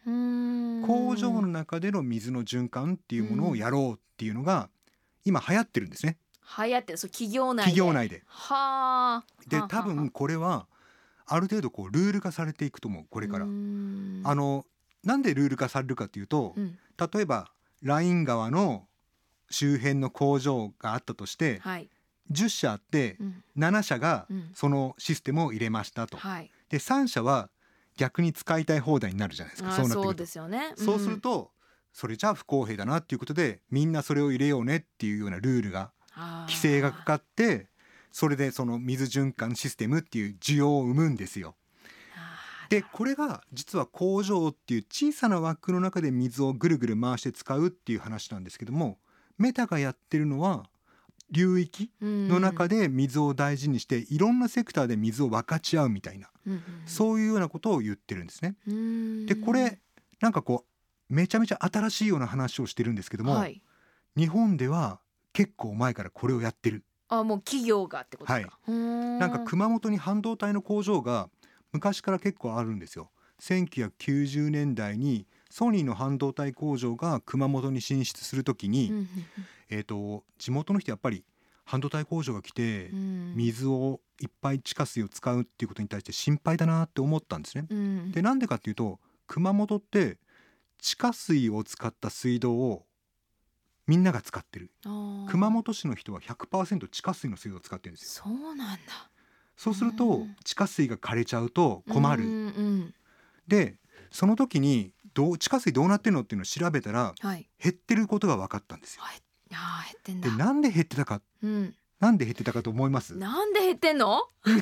[0.96, 4.70] 工場の中での水の循環っていうものをやろうっていうのが
[5.24, 6.18] 今流行ってるんですね。
[6.58, 6.98] 流行ってる。
[6.98, 7.72] そう企業内で。
[7.72, 8.24] 企業内で。
[8.28, 9.26] はあ。
[9.48, 10.68] ではあ多分これは
[11.26, 13.46] ある程度こうルール化されていくと思うこれから。
[13.46, 14.66] あの
[15.04, 16.78] なんでルール化されるかっていうと、うん。
[17.14, 18.88] 例えばライン川の
[19.50, 21.90] 周辺の工場があったとしてはい。
[22.32, 23.44] 10社あってうん。
[23.58, 24.52] 7社がうん。
[24.54, 26.18] そのシステムを入れましたと。
[26.18, 26.52] はい。
[26.70, 27.50] で3社は
[27.98, 29.70] 逆に使いたい放題になるじゃないですか。
[29.70, 30.08] あそうなってくると。
[30.08, 30.26] そうで。
[30.26, 30.74] すよね。
[30.76, 31.52] そうすると
[31.94, 35.92] それじゃあ不公平だなっていうことでみんなそれを入れようねっていうようなルールが
[36.48, 37.68] 規制がかかって
[38.12, 41.56] それでその水循環システムっていう需要を生むんですよ。
[42.70, 48.98] でこれが実は工場っていう小さな枠の中で水をぐるぐる回して使うっていう話なんですけども
[49.38, 50.66] メタがやってるのは
[51.36, 58.56] 流域の中で水を大事にしていろんなセクターで水を分かち合うみたいなうんうんそういうようなことを言ってるんですね。
[58.68, 59.26] うん。
[59.26, 59.80] でこれ
[60.22, 60.66] なんかこ
[61.10, 63.62] うめちゃめちゃ新しいような話をしてるんですけども、はい。
[64.16, 65.00] 日本では
[65.34, 66.84] 結構前からこれをやってる。
[67.10, 71.30] あもう企業がってことですか、ななんか熊本に半導体の工場が
[71.72, 73.12] 昔から結構あるんですよ。
[73.42, 79.08] 1990年代にソニーの半導体工場が熊本に進出するときに、うん
[79.70, 81.24] えー、と地元の人やっぱり
[81.66, 82.90] 半導体工場が来て
[83.36, 87.66] 水をいっぱい地下水を使うっていうことに対して心配だなって思ったんですね。
[87.70, 88.12] うん。
[88.12, 90.20] でなんでかっていうと熊本って
[90.80, 92.86] 地下水を使った水道を
[93.88, 94.72] みんなが使ってる。
[95.28, 98.26] 熊本市の人は100%地下水の水道を使ってるんですよ。
[98.26, 99.10] そうなんだ。
[99.58, 100.36] そうするとうん。
[100.44, 102.94] 地下水が枯れちゃうと困る、うんうん
[103.48, 103.76] で
[104.12, 107.50] その時にどう地下水どうなってるのっていうのを調べたらはい。
[107.62, 109.02] 減ってることが分かったんですよ。
[109.04, 109.25] はいあー
[109.86, 110.30] 減ってんだ。
[110.30, 111.76] でなんで減ってたかうん。
[112.00, 113.16] なんで減ってたかと思います？
[113.16, 114.22] なんで減ってんの？
[114.46, 114.62] えー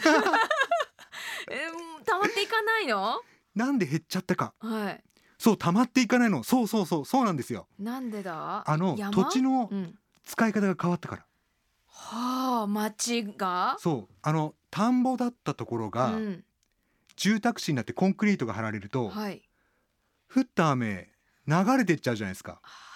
[2.06, 3.22] 溜まっていかないの？
[3.56, 4.54] なんで減っちゃったか。
[4.60, 5.04] はい。
[5.38, 6.44] そう溜まっていかないの。
[6.44, 7.68] そうそうそうそうなんですよ。
[7.80, 8.70] なんでだ？
[8.70, 9.12] あの山？
[9.12, 9.98] 土地のうん。
[10.26, 11.26] 使い方が変わったから。
[11.88, 13.78] はあ町が？
[13.80, 14.14] そう。
[14.22, 16.44] あの田んぼだったところが、うん。
[17.16, 19.44] 住宅地になってコンクリートが張られると、はい。
[20.34, 21.10] 降った雨
[21.48, 22.60] 流れてっちゃうじゃないですか。
[22.64, 22.93] あ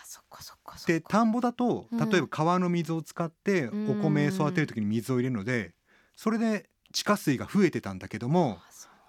[0.85, 2.09] で田んぼだとうん。
[2.09, 3.91] 例えば川の水を使ってうん。
[3.91, 5.73] お米育てる時に水を入れるので
[6.15, 8.59] それで地下水が増えてたんだけども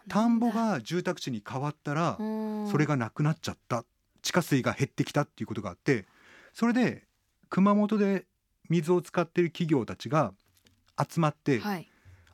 [0.09, 2.69] 田なんぼが住宅地に変わったらうん。
[2.71, 3.85] それがなくなっちゃった。
[4.21, 6.05] 地下水が減ってきたっていうことがあって
[6.53, 7.05] それで
[7.51, 8.27] 熊本で
[8.69, 10.33] 水を使ってる企業たちが
[10.99, 11.89] 集まってはい。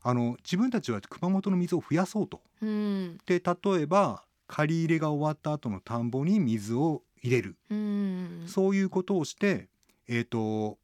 [0.07, 2.43] あの自分たちは熊本の水を増やそうと。
[2.61, 3.19] うん。
[3.27, 8.45] で例えば借り入れが終わった後の田んぼに水を入れる、うん。
[8.47, 9.69] そういうことをして、
[10.07, 10.79] えー、と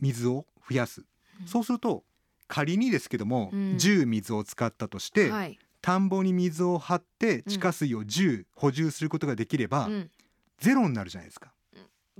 [0.00, 1.02] 水を増やす、
[1.40, 1.46] うん。
[1.46, 2.04] そうすると
[2.46, 3.76] 仮にですけども、うん。
[3.76, 5.58] 10水を使ったとして、はい。
[5.82, 10.10] 田んぼに水を張って地下水を10補充することができれば、うん。
[10.58, 11.52] ゼロになるじゃないですか。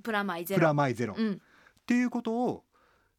[0.03, 1.41] プラマイゼプロラマイゼロ、っうん。
[1.86, 2.64] ていうことを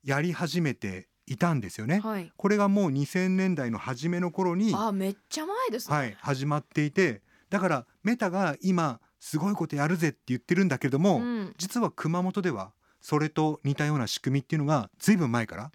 [0.03, 1.99] やり始めていたんですよね。
[1.99, 2.31] はい。
[2.35, 5.95] これがもう2000年代の初めの頃にあめっちゃ前ですね。
[5.95, 11.53] はい、始まっていてだからメタが今すごいことやるぜって言ってるんだけれども、うん。
[11.57, 15.71] 実は熊本ではそれと似たような仕組みっていうのがずいぶん前から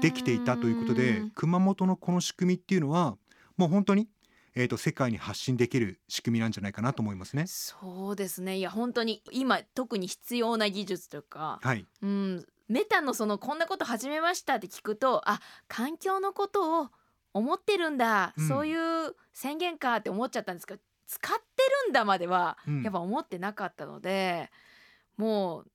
[0.00, 3.16] できていたということでうん熊本のこの仕組みっていうのは
[3.56, 4.08] もう本当に、
[4.54, 7.44] えー、と世界に発信できる仕組みなんじゃないかなと思いますね。
[7.46, 8.58] そうですね。
[8.58, 16.88] いや本当に今特に必要な技術とか、はい、うん、メタのそのこんなこと始めましたって聞くとあ環境のことを
[17.34, 18.48] 思ってるんだ、うん。
[18.48, 21.42] そういう宣言かって思っちゃったんですけど使って
[21.86, 22.82] るんだまではうん。
[22.82, 24.50] やっぱ思ってなかったので、
[25.16, 25.70] もう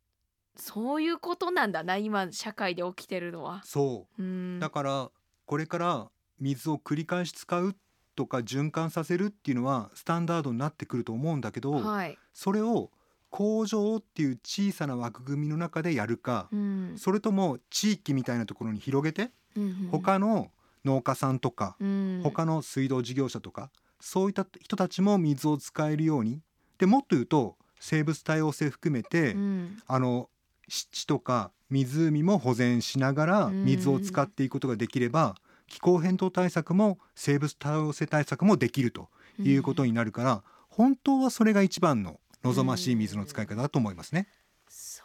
[0.55, 3.61] そういうことなんだな今社会で起きてるのは。
[3.65, 4.21] そう。
[4.21, 4.59] うん。
[4.59, 5.11] だから
[5.45, 6.07] これから
[6.39, 7.75] 水を繰り返し使う
[8.15, 12.91] とか循環させるっていうのはスタンダードになってくると思うんだけど、はい、それを
[13.31, 16.93] 工場っていう小さな枠組みの中でやるか、うん。
[16.95, 19.89] それとも地域みたいなところに広げてうんうん。
[19.91, 20.51] 他の
[20.85, 22.21] 農家さんとか、うん。
[22.23, 23.71] 他の水道事業者とか
[24.03, 26.41] そういった人たちも水を使えるように。
[26.77, 29.77] でもっと言うと生物多様性含めて、うん。
[29.87, 30.29] あの
[30.67, 33.63] 湿地とか湖も保全しながらうん。
[33.63, 35.35] 水を使っていくことができれば、
[35.67, 39.07] 気候変動対策も生物多様性対策もできると
[39.39, 44.27] いうことになるから、本当はそれが一番の望ましい水の使い方だと思いますね。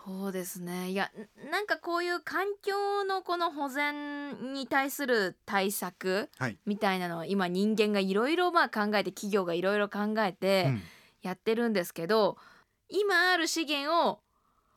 [0.05, 0.91] そうですね。
[0.91, 1.11] いや
[1.47, 6.59] んなんかこういう環境のこの保全に対する対策はい。
[6.67, 10.83] みたいなのは今人間がいろいろまあ考えて企業がいろいろ考えてうん。
[11.23, 12.37] やってるんですけど、
[12.89, 14.21] 今ある資源を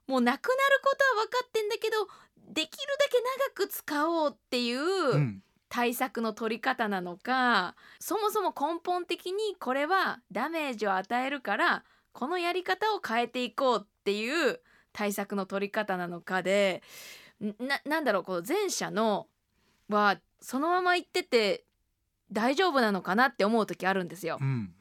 [0.08, 2.08] もうなくなることは分かってんだけど
[2.52, 3.18] できるだけ
[3.56, 5.44] 長く使おうっていううん。
[5.70, 14.60] 対策の取り方なのか、そもそも根本的にこれはダメージを与えるからこのやり方を変えていこうっていう
[14.94, 16.82] 対策の取り方なのかで
[17.42, 19.28] んななんだろうこの前者の
[19.89, 21.64] はそのまま言ってて
[22.32, 24.38] 大丈夫なのかなって思う時あるんですよ。
[24.39, 24.74] うん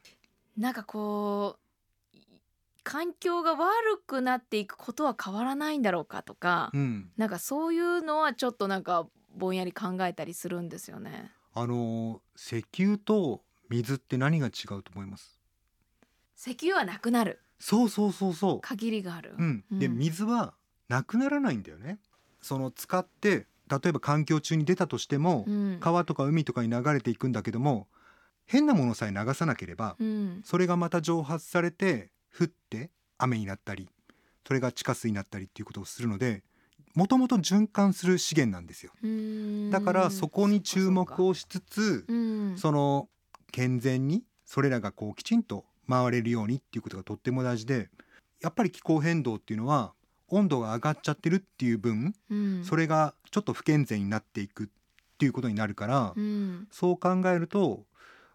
[0.56, 1.56] なんかこ
[2.12, 2.20] うい
[2.82, 11.30] 環境が悪くなっていくことは変わらないんだろうかとか、うんなんかそういうのはちょっとなんかぼんやり考えたりするんですよね。
[11.54, 15.40] あのー石油と水って何が違うと思います？
[16.36, 19.34] 石油はなくなるそうそうそうそ限りがある。
[19.38, 20.54] う、うん、でうん水は
[20.88, 22.00] なくならないんだよね。
[22.42, 25.78] その使って例えば環境中に出たとしても、うん。
[25.78, 27.86] 川とか海とかに流れていくんだけども
[28.46, 30.40] 変なものさえ流さなければうん。
[30.44, 33.88] それがまた蒸発されて降って雨になったり
[34.46, 36.42] それが地下水になったりっていうことをするので
[36.94, 38.92] もともと循環する資源なんですよ。
[39.02, 39.70] うん。
[39.70, 42.58] だからそこに注目をしつつうん。
[42.58, 43.08] その
[43.52, 47.88] 健全にそれらがこうきちんと回れるようにっていうことがとっても大事で
[48.40, 49.92] やっぱり気候変動っていうのは
[50.28, 52.64] 温度が上がっちゃってるっていう分うん。
[52.64, 54.66] それがちょっと不健全になっていくっ
[55.18, 56.68] ていうことになるからうん。
[56.70, 57.84] そう考えると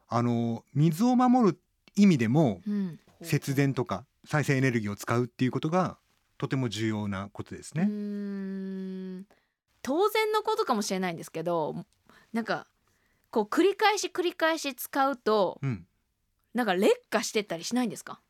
[0.07, 1.59] あの水を守る
[1.95, 2.99] 意味でもうん。
[3.21, 5.97] 節電とか再生エネルギーを使うっていうことが
[6.37, 7.85] とても重要なことですね。
[7.85, 9.25] ん。
[9.81, 11.75] 当然のことかもしれないんですけど
[12.33, 12.67] なんか
[13.31, 15.85] こう繰り返し繰り返し使うとうん、
[16.55, 18.21] なんか劣化してったりしないんですか？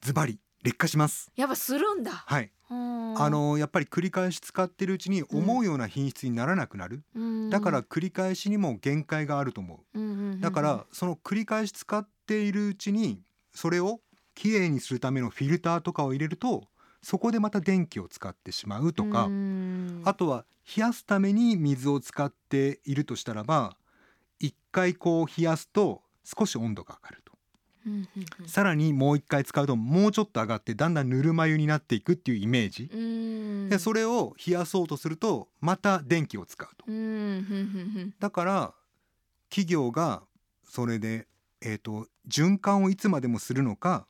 [0.00, 1.30] ズバリ劣化します。
[1.36, 2.12] やっぱするんだ。
[2.12, 7.02] はい、ああのやっぱり繰り返し使ってるうちに思うような品質にならなくなる。
[7.50, 10.40] だから繰り返しにも限界があると思う。
[10.40, 13.20] だからその繰り返し使っているうちに
[13.52, 14.00] それを
[14.36, 16.68] きれいにするためのフィルターとかを入れると
[17.02, 19.28] そこでまた電気を使ってしまうとか、
[20.04, 20.44] あとは
[20.76, 23.76] 冷やすために水を使っているとしたらば
[24.38, 27.22] 一回こう冷やすと少し温度が上がる
[28.42, 33.68] とさらにもう一回使うともうちょっと上がってだんだんぬるま湯になっていくっていうイメージ。
[33.70, 36.84] でそれを冷やそうとするとまた電気を使うと。
[38.18, 38.74] だから
[39.48, 40.22] 企業が
[40.68, 41.26] それで、
[41.62, 44.06] えー、と循環をいつまでもするのか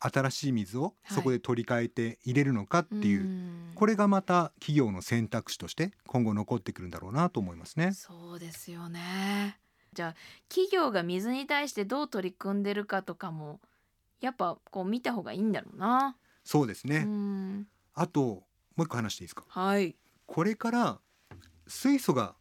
[0.00, 7.92] 新しい水をそこで取り替えて入れるのかっていう、これがまた企業の選択肢として今後残ってくるんだろうなと思いますね。
[7.92, 9.61] そうですよね
[9.92, 10.14] じゃあ
[10.48, 13.60] 企業が水に対してどう取り組んでるかとかも
[14.20, 16.16] やっぱこう見た方がいいんだろうな。
[16.44, 18.44] そうですね、うんあとも
[18.78, 19.44] う一個話していいですか？
[19.48, 19.94] はい。
[20.26, 20.98] これから
[21.66, 22.34] 水素が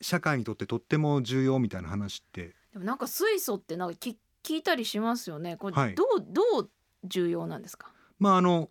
[0.00, 2.54] 社会にとってとっても重要みたいな話って？
[2.72, 5.56] でもなんか水素ってなんかき聞いたりしますよね。
[5.56, 6.70] これはいどう、どう
[7.04, 7.90] 重要なんですか？
[8.18, 8.68] まああの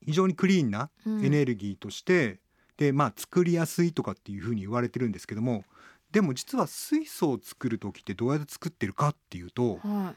[0.00, 2.40] 非常にクリーンなうんエネルギーとして、
[2.78, 5.64] でまあ作りやすいとかっていうふうに言われてるんですけども
[6.12, 10.14] でも実は水素を作る時ってどうやって作ってるかっていうと,、は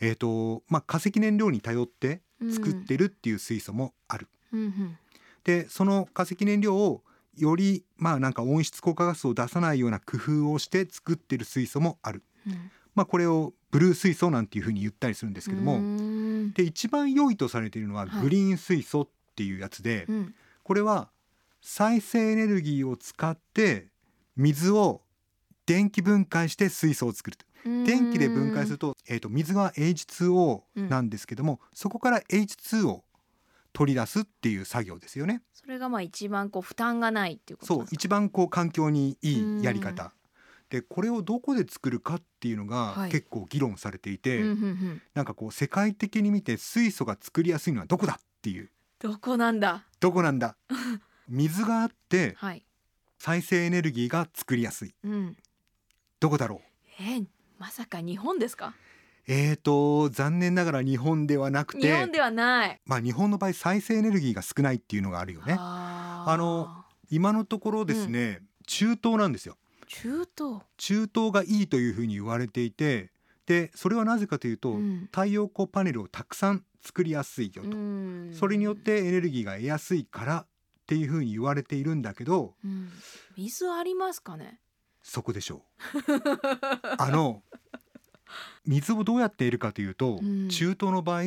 [0.00, 2.52] えーとまあ、化石燃料に頼ってい。
[2.52, 4.28] 作ってるっていう水素もある。
[4.52, 4.60] うん。
[4.60, 4.98] うん
[5.44, 7.02] でその化石燃料を
[7.34, 12.22] よりまあなんか温室効果ガスを出さないような工夫をして作ってる水素もある。
[12.46, 15.80] うんまあ、これをブルー水素なんていうふうに言ったりするんですけども、
[16.52, 21.10] で一番良いとされているのははいグリーン水素っていうやつで、うんこれは
[21.62, 23.88] 再生エネルギーを使って
[24.36, 25.00] 水を
[25.70, 27.46] 電気分解して水素を作ると。
[27.64, 33.04] 電気で分解すると,、えー、と水が H2O なんですけども、そこから H2 を
[33.72, 35.42] 取り出すっていう作業ですよね。
[35.54, 40.12] それがまあ一番こう負担がないっていうことそう一番こう環境にいいやり方。
[40.70, 43.10] でこれをどこで作るかっていうのがはい。
[43.12, 45.02] 結構議論されていて、うんうんうん。
[45.14, 48.70] なんかこう世界的に見て水素が作りやすいのはどこだっていう。
[48.98, 49.84] どこなんだ？
[50.00, 50.56] どこなんだ？
[51.28, 52.66] 水があってはい。
[53.18, 54.94] 再生エネルギーが作りやすい。
[55.04, 55.36] うん
[56.20, 57.02] どこだろう？
[57.02, 57.24] えー
[57.58, 58.74] まさか日本ですか？
[59.26, 62.80] えーと残念ながら日本ではなくて日本ではない。
[62.84, 65.56] まあ日本の場合再生エネルギーが少ないっていうのがあるよね。
[65.58, 69.56] あの今のところですね、中東なんですよ。
[69.88, 70.60] 中東？
[70.76, 73.10] 中東がいいというふうに言われていて
[73.46, 75.08] でそれはなぜかというと、うん。
[75.12, 78.30] 太陽光パネルをたくさん作りやすいよと、うん。
[78.32, 80.46] それによってエネルギーが得やすいからっ
[80.86, 82.90] ていうふうに言われているんだけどうん。
[83.36, 84.60] 水ありますかね？
[85.02, 85.60] そこでしょう。
[86.98, 87.42] あの
[88.66, 90.48] 水をどうやって得るかというと、うん。
[90.48, 91.22] 中東の場合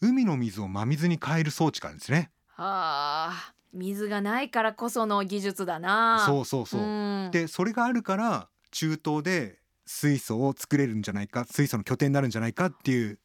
[0.00, 2.30] 海の水を真水に変える装置があるんですね。
[2.56, 6.22] あー水がないからこその技術だな。
[6.26, 7.30] そうそうそう、ん。
[7.32, 13.18] でそれがあるから中東で水素を作れるんじゃないか水素の拠点になるんじゃないかっていう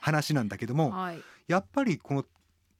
[0.00, 1.20] 話なんだけどもはい。
[1.48, 2.24] やっぱりこの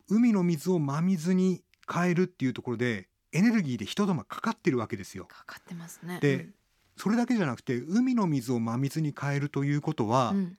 [0.09, 5.27] 海の水を真水に変えるっていうところでエネルギーで一手間かかってるわけですよ。
[5.27, 6.19] かかってますね。
[6.21, 6.49] で
[6.97, 10.37] それだけじゃなくて海の水を真水に変えるということは、うん。
[10.39, 10.59] うん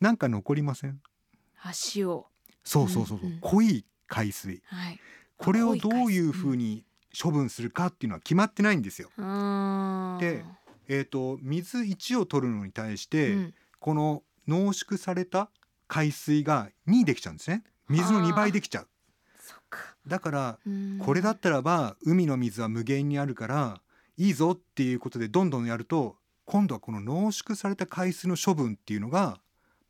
[0.00, 1.00] なんか残りません？
[1.94, 2.26] 橋を
[2.64, 3.38] そうそうそうそう、うんうん。
[3.40, 4.60] 濃い海水。
[4.66, 5.00] はい。
[5.36, 6.84] これをどういうふうに
[7.20, 9.10] 処分するかっていうのは決まってないんですよ。
[9.16, 10.16] うー。
[10.16, 10.44] んで
[10.88, 13.54] えー、と水1を取るのに対して、うん。
[13.78, 15.50] この濃縮された
[15.86, 17.62] 海水が2できちゃうんですね。
[17.88, 18.88] 水の2倍できちゃう
[20.06, 20.98] だからうん。
[20.98, 23.80] これだったらば海の水は無限にあるから
[24.16, 29.38] いいぞっていうことでどんどんやると今度はこの濃縮された海水の処分っていうのが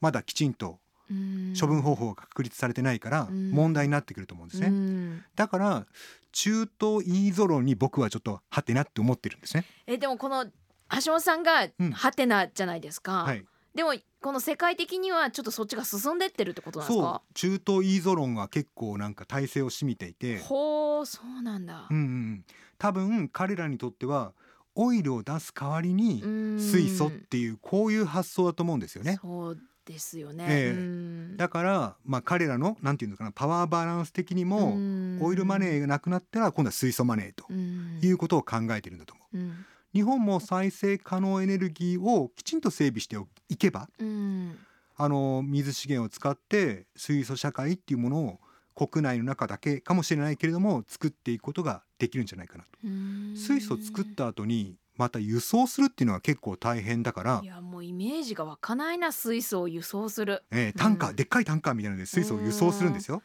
[0.01, 0.78] まだきちんと
[1.11, 1.55] うん。
[1.59, 3.51] 処分方法が確立されてないからうん。
[3.51, 5.24] 問題になってくると思うんですね、うん。
[5.35, 5.87] だから
[6.33, 9.64] 中東イーゾロンに僕はちょっとハテナって思ってるんですね。
[9.87, 11.91] えでもこの橋本さんがうん。
[11.91, 13.45] ハテナじゃないですか、はい
[13.75, 20.39] でもこの世界的にはちょっとそっちが進んでってるってことなんですそうか中東イーゾロンが結構なんか体制を占めていて。
[20.41, 21.87] ほうそうなんだ。
[21.91, 22.45] うんうん、
[22.79, 24.33] 多分彼らにとっては
[24.75, 29.18] オイルを出す代わりにうん水素っていうこういう発想だと思うんですよね。
[29.20, 30.70] そうですよね、ええ。
[30.70, 31.37] うん。
[31.37, 35.18] だからまあ彼らのなんていうのかなパワーバランス的にもうん。
[35.23, 38.01] オイルマネーがなくなったら今度は水素マネーとうん。
[38.03, 39.39] いうことを考えてるんだと思う。
[39.39, 43.16] うん日本も再生可能エネルギーをきちんと整備して
[43.49, 44.59] いけばうん。
[44.97, 48.40] あの水資源を使って水素社会っていうものを
[48.74, 52.70] 国内の中だけかもしれないけれども作っていくことができるんじゃないかなと。
[52.84, 53.34] うん。
[53.36, 60.45] 水素作った後にまた輸送するっていうのは結構大変だからい、やもうイメージが湧かないな水素を輸送する。
[60.51, 61.16] えータンカー、うん。
[61.16, 63.22] でっかいタンカーみたいなので水素を輸送するんですよ。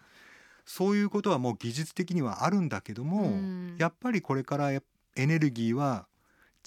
[0.66, 3.76] そういうことはもう技術的にはあるんだけども、うん。
[3.78, 4.82] やっぱりこれからや
[5.16, 6.08] エネルギーは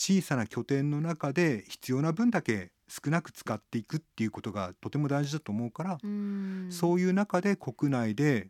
[0.01, 6.69] 小さな拠点の中で必要な分だけ少なく使っていくっていうことがとても大事だと思うから、うん。
[6.71, 8.49] そういう中で国内で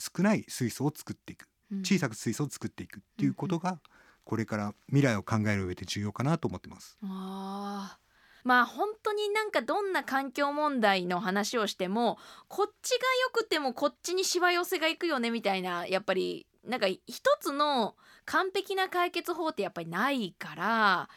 [0.00, 1.48] 少ない水素を作っていく。
[1.84, 3.78] 小さくく水素を作っていくっていうことが
[4.24, 6.98] これから未来を考える上で重要かなと思ってます。
[7.04, 8.04] あー。
[8.42, 12.18] まあ本当になんかどんな環境問題の話をしても
[12.48, 12.96] こっちが
[13.28, 17.00] 良くてもこっちにしわ寄せがいくよねみたいなやっぱりなんか一
[17.40, 17.94] つの
[18.26, 21.08] 完璧な解決法ってやっぱりないから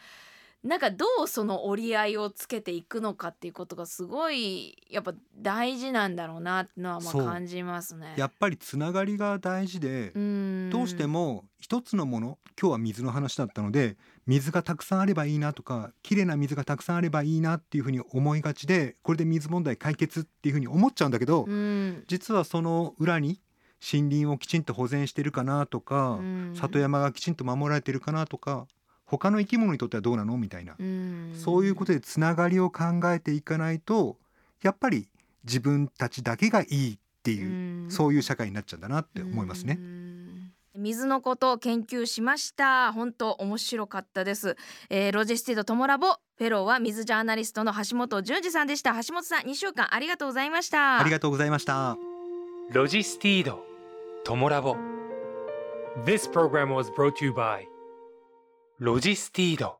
[0.64, 8.14] なんかどうその折り合いをつけていくのかっていうことがすごいやっぱ大事なんだろうなってのはまあ感じますね。
[8.16, 10.70] やっぱりつながりが大事で、うん。
[10.70, 13.96] どうしても一つのもの今日は水の話だったので
[14.26, 22.04] 水がたくさんあればいいなとか綺麗な水がたくさんあればいいなっていうふうに思いがちでこれで水問題解決っていうふうに思っちゃうんだけど、うん。
[22.08, 23.40] 実はその裏に
[23.80, 26.52] 森林をきちんと保全してるかなとか、うん。
[26.54, 28.66] 里山がきちんと守られてるかなとか
[29.04, 31.32] 他の生き物にとってはどうなのみたいな、うん。
[31.34, 34.16] そういうことでつながりを考えていかないと
[34.62, 35.08] やっぱり
[35.44, 37.90] 自分たちだけがいいっていう、うん。
[37.90, 39.78] そういう社会になっちゃうんだなって思いますね。
[39.78, 40.52] うん。
[40.74, 42.92] 水のことを研究しました。
[42.92, 44.56] 本当面白かったです、
[44.90, 48.92] えー LOGISTEED トモラボフェローは水ジャーナリストの橋本淳司さんでした。
[49.02, 51.00] 橋本さん2週間ありがとうございました。
[51.00, 51.96] ありがとうございました。
[52.70, 53.67] ロジスティード
[54.24, 54.76] トモラボ
[56.04, 57.64] This program was brought to you by
[58.78, 59.77] ロジスティード